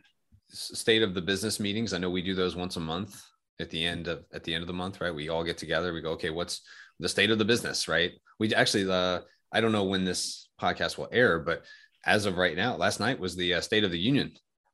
State 0.50 1.02
of 1.02 1.14
the 1.14 1.22
business 1.22 1.60
meetings 1.60 1.92
i 1.94 1.98
know 1.98 2.10
we 2.10 2.22
do 2.22 2.36
those 2.36 2.56
once 2.56 2.76
a 2.78 2.80
month 2.80 3.22
at 3.60 3.70
the 3.72 3.84
end 3.84 4.08
of 4.08 4.26
at 4.34 4.44
the 4.44 4.54
end 4.54 4.62
of 4.62 4.68
the 4.68 4.74
month 4.74 5.02
right? 5.02 5.14
We 5.14 5.30
all 5.30 5.44
get 5.44 5.58
together 5.58 5.94
we 5.94 6.02
go 6.02 6.12
okay 6.12 6.30
what's 6.30 6.62
the 7.00 7.10
state 7.10 7.32
of 7.32 7.40
the 7.40 7.46
business 7.46 7.88
right? 7.88 8.12
We 8.40 8.54
actually 8.54 8.90
uh 8.90 9.22
i 9.52 9.60
don't 9.62 9.72
know 9.72 9.86
when 9.86 10.06
this 10.06 10.50
podcast 10.62 10.98
will 10.98 11.10
air 11.12 11.40
but 11.40 11.64
as 12.06 12.26
of 12.26 12.38
right 12.38 12.56
now 12.56 12.76
last 12.76 13.00
night 13.00 13.20
was 13.20 13.36
the 13.36 13.56
uh, 13.56 13.62
state 13.62 13.84
of 13.84 13.92
the 13.92 14.00
union 14.00 14.32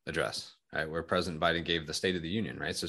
address 0.08 0.54
right? 0.74 0.90
Where 0.90 1.04
president 1.04 1.42
biden 1.42 1.66
gave 1.66 1.86
the 1.86 1.94
state 1.94 2.16
of 2.16 2.22
the 2.22 2.30
union 2.30 2.58
right? 2.58 2.76
So 2.76 2.88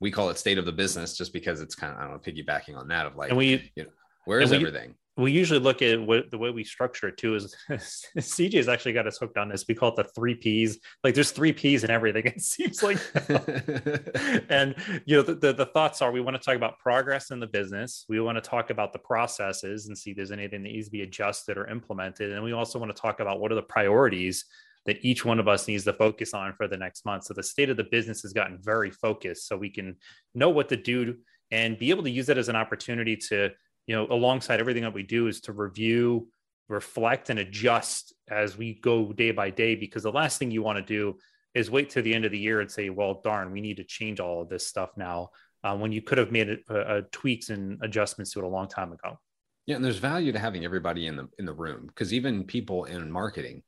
we 0.00 0.10
call 0.10 0.30
it 0.30 0.38
state 0.38 0.58
of 0.58 0.64
the 0.64 0.72
business 0.72 1.16
just 1.16 1.32
because 1.32 1.60
it's 1.60 1.74
kind 1.74 1.92
of 1.92 1.98
i 1.98 2.02
don't 2.02 2.12
know 2.12 2.18
piggybacking 2.18 2.76
on 2.76 2.88
that 2.88 3.06
of 3.06 3.16
like 3.16 3.30
and 3.30 3.38
we 3.38 3.72
you 3.74 3.84
know 3.84 3.90
where 4.24 4.40
is 4.40 4.50
we, 4.50 4.56
everything 4.56 4.94
we 5.16 5.30
usually 5.30 5.60
look 5.60 5.80
at 5.80 6.00
what 6.00 6.30
the 6.30 6.38
way 6.38 6.50
we 6.50 6.64
structure 6.64 7.08
it 7.08 7.16
too 7.16 7.36
is 7.36 7.54
CJ 7.70 8.54
has 8.54 8.68
actually 8.68 8.94
got 8.94 9.06
us 9.06 9.18
hooked 9.18 9.38
on 9.38 9.48
this. 9.48 9.64
We 9.68 9.74
call 9.74 9.90
it 9.90 9.96
the 9.96 10.04
three 10.04 10.34
P's. 10.34 10.80
Like 11.04 11.14
there's 11.14 11.30
three 11.30 11.52
P's 11.52 11.84
in 11.84 11.90
everything. 11.90 12.24
It 12.34 12.42
seems 12.42 12.82
like, 12.82 12.98
and 14.50 14.74
you 15.06 15.16
know, 15.16 15.22
the, 15.22 15.36
the, 15.40 15.52
the, 15.52 15.66
thoughts 15.66 16.02
are 16.02 16.10
we 16.10 16.20
want 16.20 16.36
to 16.36 16.42
talk 16.42 16.56
about 16.56 16.78
progress 16.78 17.30
in 17.30 17.38
the 17.38 17.46
business. 17.46 18.04
We 18.08 18.20
want 18.20 18.36
to 18.36 18.40
talk 18.40 18.70
about 18.70 18.92
the 18.92 18.98
processes 18.98 19.86
and 19.86 19.96
see 19.96 20.10
if 20.10 20.16
there's 20.16 20.32
anything 20.32 20.62
that 20.62 20.70
needs 20.70 20.86
to 20.86 20.92
be 20.92 21.02
adjusted 21.02 21.58
or 21.58 21.68
implemented. 21.68 22.32
And 22.32 22.42
we 22.42 22.52
also 22.52 22.78
want 22.78 22.94
to 22.94 23.00
talk 23.00 23.20
about 23.20 23.40
what 23.40 23.52
are 23.52 23.56
the 23.56 23.62
priorities 23.62 24.46
that 24.86 25.04
each 25.04 25.24
one 25.24 25.38
of 25.38 25.48
us 25.48 25.68
needs 25.68 25.84
to 25.84 25.92
focus 25.92 26.34
on 26.34 26.54
for 26.54 26.66
the 26.66 26.76
next 26.76 27.04
month. 27.04 27.24
So 27.24 27.34
the 27.34 27.42
state 27.42 27.70
of 27.70 27.76
the 27.76 27.84
business 27.84 28.22
has 28.22 28.32
gotten 28.32 28.58
very 28.60 28.90
focused 28.90 29.48
so 29.48 29.56
we 29.56 29.70
can 29.70 29.96
know 30.34 30.50
what 30.50 30.68
to 30.70 30.76
do 30.76 31.16
and 31.50 31.78
be 31.78 31.90
able 31.90 32.02
to 32.02 32.10
use 32.10 32.28
it 32.28 32.38
as 32.38 32.48
an 32.48 32.56
opportunity 32.56 33.16
to 33.16 33.50
you 33.86 33.94
know, 33.94 34.06
alongside 34.10 34.60
everything 34.60 34.82
that 34.82 34.94
we 34.94 35.02
do 35.02 35.26
is 35.26 35.40
to 35.42 35.52
review, 35.52 36.28
reflect, 36.68 37.30
and 37.30 37.38
adjust 37.38 38.14
as 38.28 38.56
we 38.56 38.74
go 38.74 39.12
day 39.12 39.30
by 39.30 39.50
day. 39.50 39.74
Because 39.74 40.02
the 40.02 40.12
last 40.12 40.38
thing 40.38 40.50
you 40.50 40.62
want 40.62 40.78
to 40.78 40.82
do 40.82 41.18
is 41.54 41.70
wait 41.70 41.90
to 41.90 42.02
the 42.02 42.14
end 42.14 42.24
of 42.24 42.32
the 42.32 42.38
year 42.38 42.60
and 42.60 42.70
say, 42.70 42.90
well, 42.90 43.20
darn, 43.22 43.52
we 43.52 43.60
need 43.60 43.76
to 43.76 43.84
change 43.84 44.20
all 44.20 44.42
of 44.42 44.48
this 44.48 44.66
stuff 44.66 44.90
now. 44.96 45.30
Uh, 45.62 45.76
when 45.76 45.92
you 45.92 46.02
could 46.02 46.18
have 46.18 46.30
made 46.30 46.48
it, 46.48 46.60
uh, 46.68 46.74
uh, 46.74 47.02
tweaks 47.10 47.48
and 47.48 47.78
adjustments 47.82 48.32
to 48.32 48.38
it 48.38 48.44
a 48.44 48.48
long 48.48 48.68
time 48.68 48.92
ago. 48.92 49.18
Yeah, 49.66 49.76
and 49.76 49.84
there's 49.84 49.98
value 49.98 50.30
to 50.32 50.38
having 50.38 50.64
everybody 50.64 51.06
in 51.06 51.16
the 51.16 51.28
in 51.38 51.46
the 51.46 51.54
room 51.54 51.86
because 51.86 52.12
even 52.12 52.44
people 52.44 52.84
in 52.84 53.10
marketing 53.10 53.62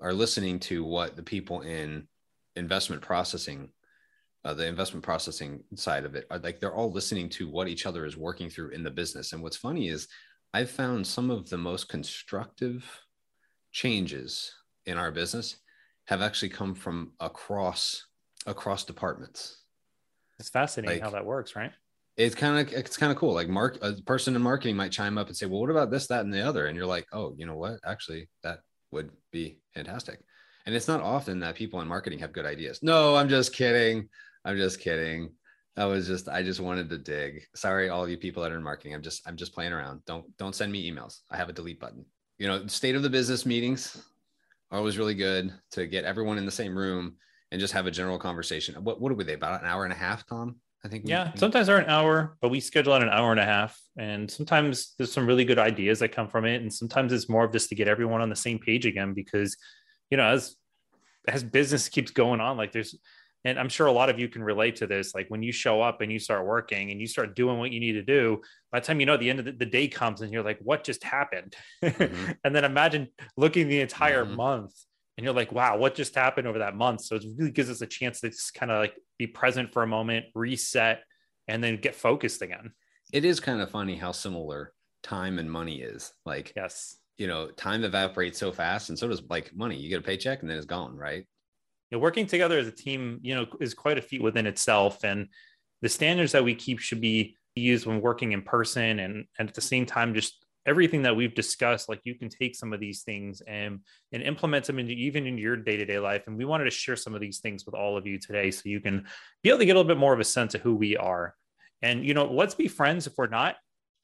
are 0.00 0.12
listening 0.12 0.60
to 0.60 0.84
what 0.84 1.16
the 1.16 1.24
people 1.24 1.62
in 1.62 2.06
investment 2.54 3.02
processing 3.02 3.70
uh, 4.44 4.54
the 4.54 4.66
investment 4.66 5.04
processing 5.04 5.62
side 5.74 6.04
of 6.04 6.14
it 6.14 6.26
are 6.30 6.38
like 6.38 6.60
they're 6.60 6.74
all 6.74 6.90
listening 6.90 7.28
to 7.28 7.48
what 7.48 7.68
each 7.68 7.86
other 7.86 8.04
is 8.04 8.16
working 8.16 8.50
through 8.50 8.70
in 8.70 8.82
the 8.82 8.90
business 8.90 9.32
and 9.32 9.42
what's 9.42 9.56
funny 9.56 9.88
is 9.88 10.08
i've 10.52 10.70
found 10.70 11.06
some 11.06 11.30
of 11.30 11.48
the 11.48 11.56
most 11.56 11.88
constructive 11.88 12.84
changes 13.70 14.52
in 14.86 14.98
our 14.98 15.10
business 15.10 15.56
have 16.06 16.22
actually 16.22 16.48
come 16.48 16.74
from 16.74 17.12
across 17.20 18.06
across 18.46 18.84
departments. 18.84 19.62
It's 20.38 20.48
fascinating 20.48 20.96
like, 20.96 21.02
how 21.02 21.10
that 21.10 21.24
works, 21.24 21.54
right? 21.54 21.72
It's 22.16 22.34
kind 22.34 22.58
of 22.58 22.72
it's 22.72 22.96
kind 22.96 23.12
of 23.12 23.18
cool. 23.18 23.32
Like 23.32 23.48
Mark, 23.48 23.78
a 23.82 23.94
person 24.02 24.36
in 24.36 24.42
marketing 24.42 24.76
might 24.76 24.92
chime 24.92 25.18
up 25.18 25.28
and 25.28 25.36
say, 25.36 25.46
"Well, 25.46 25.60
what 25.60 25.70
about 25.70 25.90
this, 25.90 26.06
that, 26.08 26.24
and 26.24 26.32
the 26.32 26.46
other?" 26.46 26.66
And 26.66 26.76
you're 26.76 26.86
like, 26.86 27.06
"Oh, 27.12 27.34
you 27.38 27.46
know 27.46 27.56
what? 27.56 27.78
Actually, 27.84 28.28
that 28.42 28.60
would 28.90 29.10
be 29.30 29.60
fantastic." 29.74 30.20
And 30.66 30.74
it's 30.74 30.88
not 30.88 31.00
often 31.00 31.40
that 31.40 31.54
people 31.54 31.80
in 31.80 31.88
marketing 31.88 32.18
have 32.20 32.32
good 32.32 32.46
ideas. 32.46 32.80
No, 32.82 33.16
I'm 33.16 33.28
just 33.28 33.54
kidding. 33.54 34.08
I'm 34.44 34.56
just 34.56 34.80
kidding. 34.80 35.30
I 35.76 35.86
was 35.86 36.06
just 36.06 36.28
I 36.28 36.42
just 36.42 36.60
wanted 36.60 36.90
to 36.90 36.98
dig. 36.98 37.44
Sorry, 37.54 37.88
all 37.88 38.08
you 38.08 38.16
people 38.16 38.42
that 38.42 38.52
are 38.52 38.56
in 38.56 38.62
marketing. 38.62 38.94
I'm 38.94 39.02
just 39.02 39.26
I'm 39.26 39.36
just 39.36 39.54
playing 39.54 39.72
around. 39.72 40.04
Don't 40.06 40.24
don't 40.36 40.54
send 40.54 40.70
me 40.70 40.90
emails. 40.90 41.20
I 41.30 41.36
have 41.36 41.48
a 41.48 41.52
delete 41.52 41.80
button. 41.80 42.04
You 42.38 42.48
know, 42.48 42.66
state 42.66 42.94
of 42.94 43.02
the 43.02 43.10
business 43.10 43.46
meetings 43.46 44.02
are 44.70 44.78
always 44.78 44.98
really 44.98 45.14
good 45.14 45.52
to 45.72 45.86
get 45.86 46.04
everyone 46.04 46.38
in 46.38 46.44
the 46.44 46.52
same 46.52 46.76
room 46.76 47.16
and 47.50 47.60
just 47.60 47.72
have 47.72 47.86
a 47.86 47.90
general 47.90 48.18
conversation. 48.18 48.74
What 48.84 49.00
what 49.00 49.16
were 49.16 49.24
they 49.24 49.34
about 49.34 49.60
an 49.62 49.68
hour 49.68 49.84
and 49.84 49.92
a 49.92 49.96
half, 49.96 50.26
Tom? 50.26 50.56
I 50.84 50.88
think. 50.88 51.04
Yeah, 51.06 51.30
we, 51.32 51.38
sometimes 51.38 51.68
they're 51.68 51.78
an 51.78 51.88
hour, 51.88 52.36
but 52.40 52.50
we 52.50 52.60
schedule 52.60 52.92
out 52.92 53.02
an 53.02 53.08
hour 53.08 53.30
and 53.30 53.40
a 53.40 53.44
half, 53.44 53.78
and 53.96 54.30
sometimes 54.30 54.94
there's 54.98 55.12
some 55.12 55.26
really 55.26 55.44
good 55.44 55.58
ideas 55.58 56.00
that 56.00 56.12
come 56.12 56.28
from 56.28 56.44
it, 56.44 56.60
and 56.60 56.72
sometimes 56.72 57.12
it's 57.12 57.28
more 57.28 57.44
of 57.44 57.52
just 57.52 57.68
to 57.68 57.74
get 57.74 57.88
everyone 57.88 58.20
on 58.20 58.28
the 58.28 58.36
same 58.36 58.58
page 58.58 58.84
again 58.84 59.14
because, 59.14 59.56
you 60.10 60.16
know, 60.16 60.26
as 60.26 60.56
as 61.28 61.44
business 61.44 61.88
keeps 61.88 62.10
going 62.10 62.40
on, 62.40 62.56
like 62.56 62.72
there's 62.72 62.96
and 63.44 63.58
i'm 63.58 63.68
sure 63.68 63.86
a 63.86 63.92
lot 63.92 64.08
of 64.08 64.18
you 64.18 64.28
can 64.28 64.42
relate 64.42 64.76
to 64.76 64.86
this 64.86 65.14
like 65.14 65.26
when 65.28 65.42
you 65.42 65.52
show 65.52 65.80
up 65.80 66.00
and 66.00 66.12
you 66.12 66.18
start 66.18 66.46
working 66.46 66.90
and 66.90 67.00
you 67.00 67.06
start 67.06 67.34
doing 67.34 67.58
what 67.58 67.70
you 67.70 67.80
need 67.80 67.92
to 67.92 68.02
do 68.02 68.40
by 68.70 68.80
the 68.80 68.86
time 68.86 69.00
you 69.00 69.06
know 69.06 69.16
the 69.16 69.28
end 69.28 69.38
of 69.38 69.44
the, 69.44 69.52
the 69.52 69.66
day 69.66 69.88
comes 69.88 70.20
and 70.20 70.32
you're 70.32 70.42
like 70.42 70.58
what 70.62 70.82
just 70.82 71.04
happened? 71.04 71.54
Mm-hmm. 71.84 72.32
and 72.44 72.54
then 72.54 72.64
imagine 72.64 73.08
looking 73.36 73.68
the 73.68 73.80
entire 73.80 74.24
mm-hmm. 74.24 74.36
month 74.36 74.74
and 75.16 75.24
you're 75.24 75.34
like 75.34 75.52
wow 75.52 75.76
what 75.76 75.94
just 75.94 76.14
happened 76.14 76.46
over 76.46 76.58
that 76.58 76.76
month? 76.76 77.02
So 77.02 77.16
it 77.16 77.24
really 77.36 77.50
gives 77.50 77.70
us 77.70 77.82
a 77.82 77.86
chance 77.86 78.20
to 78.20 78.30
just 78.30 78.54
kind 78.54 78.72
of 78.72 78.78
like 78.78 78.94
be 79.18 79.26
present 79.26 79.72
for 79.72 79.82
a 79.82 79.86
moment 79.86 80.26
reset 80.34 81.02
and 81.48 81.62
then 81.62 81.76
get 81.76 81.94
focused 81.94 82.42
again. 82.42 82.72
It 83.12 83.24
is 83.24 83.40
kind 83.40 83.60
of 83.60 83.70
funny 83.70 83.96
how 83.96 84.12
similar 84.12 84.72
time 85.02 85.38
and 85.38 85.50
money 85.50 85.82
is. 85.82 86.12
Like 86.24 86.52
yes. 86.56 86.96
you 87.18 87.26
know 87.26 87.48
time 87.48 87.84
evaporates 87.84 88.38
so 88.38 88.52
fast 88.52 88.88
and 88.88 88.98
so 88.98 89.08
does 89.08 89.22
like 89.28 89.54
money. 89.54 89.76
You 89.76 89.90
get 89.90 90.00
a 90.00 90.02
paycheck 90.02 90.40
and 90.40 90.50
then 90.50 90.56
it's 90.56 90.66
gone 90.66 90.96
right 90.96 91.26
know, 91.92 91.98
working 91.98 92.26
together 92.26 92.58
as 92.58 92.66
a 92.66 92.72
team, 92.72 93.18
you 93.22 93.34
know, 93.34 93.46
is 93.60 93.74
quite 93.74 93.98
a 93.98 94.02
feat 94.02 94.22
within 94.22 94.46
itself. 94.46 95.04
And 95.04 95.28
the 95.80 95.88
standards 95.88 96.32
that 96.32 96.44
we 96.44 96.54
keep 96.54 96.78
should 96.78 97.00
be 97.00 97.36
used 97.54 97.86
when 97.86 98.00
working 98.00 98.32
in 98.32 98.42
person 98.42 98.98
and, 98.98 99.26
and 99.38 99.48
at 99.48 99.54
the 99.54 99.60
same 99.60 99.86
time, 99.86 100.14
just 100.14 100.44
everything 100.64 101.02
that 101.02 101.16
we've 101.16 101.34
discussed, 101.34 101.88
like 101.88 102.00
you 102.04 102.14
can 102.14 102.28
take 102.28 102.54
some 102.54 102.72
of 102.72 102.78
these 102.78 103.02
things 103.02 103.42
and, 103.48 103.80
and 104.12 104.22
implement 104.22 104.64
them 104.64 104.78
into 104.78 104.92
even 104.92 105.26
in 105.26 105.36
your 105.36 105.56
day-to-day 105.56 105.98
life. 105.98 106.22
And 106.26 106.38
we 106.38 106.44
wanted 106.44 106.64
to 106.64 106.70
share 106.70 106.94
some 106.94 107.14
of 107.14 107.20
these 107.20 107.40
things 107.40 107.66
with 107.66 107.74
all 107.74 107.96
of 107.96 108.06
you 108.06 108.18
today 108.18 108.50
so 108.52 108.62
you 108.64 108.80
can 108.80 109.04
be 109.42 109.48
able 109.48 109.58
to 109.58 109.64
get 109.64 109.74
a 109.74 109.78
little 109.78 109.88
bit 109.88 109.98
more 109.98 110.14
of 110.14 110.20
a 110.20 110.24
sense 110.24 110.54
of 110.54 110.60
who 110.60 110.74
we 110.74 110.96
are. 110.96 111.34
And, 111.82 112.06
you 112.06 112.14
know, 112.14 112.32
let's 112.32 112.54
be 112.54 112.68
friends 112.68 113.08
if 113.08 113.14
we're 113.18 113.26
not. 113.26 113.56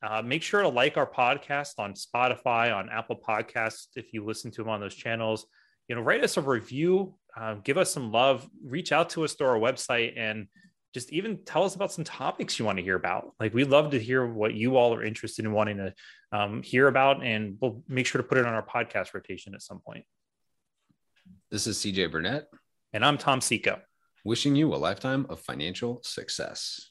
Uh, 0.03 0.21
make 0.21 0.43
sure 0.43 0.63
to 0.63 0.69
like 0.69 0.97
our 0.97 1.09
podcast 1.09 1.75
on 1.79 1.95
Spotify, 1.95 2.75
on 2.75 2.89
Apple 2.89 3.17
Podcasts, 3.17 3.87
if 3.95 4.13
you 4.13 4.25
listen 4.25 4.51
to 4.51 4.63
them 4.63 4.71
on 4.71 4.81
those 4.81 4.95
channels. 4.95 5.47
You 5.89 5.95
know, 5.95 6.03
write 6.03 6.25
us 6.25 6.37
a 6.37 6.43
review 6.43 7.15
uh, 7.39 7.55
give 7.63 7.79
us 7.79 7.93
some 7.93 8.11
love, 8.11 8.49
reach 8.65 8.93
out 8.93 9.11
to 9.11 9.25
us 9.25 9.35
through 9.35 9.49
our 9.49 9.59
website, 9.59 10.15
and 10.17 10.49
just 10.95 11.13
even 11.13 11.45
tell 11.45 11.65
us 11.65 11.75
about 11.75 11.93
some 11.93 12.05
topics 12.05 12.59
you 12.59 12.65
want 12.65 12.79
to 12.79 12.85
hear 12.85 12.97
about. 12.97 13.33
Like 13.39 13.55
we'd 13.55 13.69
love 13.69 13.91
to 13.91 14.01
hear 14.01 14.27
what 14.27 14.55
you 14.55 14.77
all 14.77 14.95
are 14.95 15.03
interested 15.03 15.45
in 15.45 15.53
wanting 15.53 15.77
to 15.77 15.95
um, 16.33 16.63
hear 16.63 16.89
about, 16.89 17.25
and 17.25 17.57
we'll 17.61 17.83
make 17.89 18.07
sure 18.07 18.21
to 18.21 18.27
put 18.27 18.39
it 18.39 18.47
on 18.47 18.55
our 18.55 18.67
podcast 18.67 19.15
rotation 19.15 19.55
at 19.55 19.63
some 19.63 19.81
point. 19.81 20.05
This 21.51 21.67
is 21.67 21.79
CJ 21.79 22.11
Burnett. 22.11 22.49
And 22.93 23.05
I'm 23.05 23.19
Tom 23.19 23.41
Seco. 23.41 23.81
Wishing 24.25 24.57
you 24.57 24.75
a 24.75 24.77
lifetime 24.77 25.27
of 25.29 25.41
financial 25.41 26.01
success. 26.03 26.91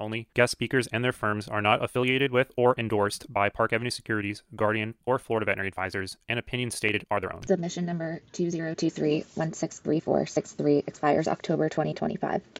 only. 0.00 0.28
Guest 0.34 0.52
speakers 0.52 0.86
and 0.88 1.04
their 1.04 1.12
firms 1.12 1.48
are 1.48 1.62
not 1.62 1.84
affiliated 1.84 2.32
with 2.32 2.50
or 2.56 2.74
endorsed 2.78 3.32
by 3.32 3.48
Park 3.48 3.72
Avenue 3.72 3.90
Securities, 3.90 4.42
Guardian, 4.56 4.94
or 5.06 5.18
Florida 5.18 5.46
Veterinary 5.46 5.68
Advisors, 5.68 6.16
and 6.28 6.38
opinions 6.38 6.74
stated 6.74 7.04
are 7.10 7.20
their 7.20 7.34
own. 7.34 7.46
Submission 7.46 7.86
number 7.86 8.20
2023 8.32 9.24
163463 9.34 10.84
expires 10.86 11.28
October 11.28 11.68
2025. 11.68 12.42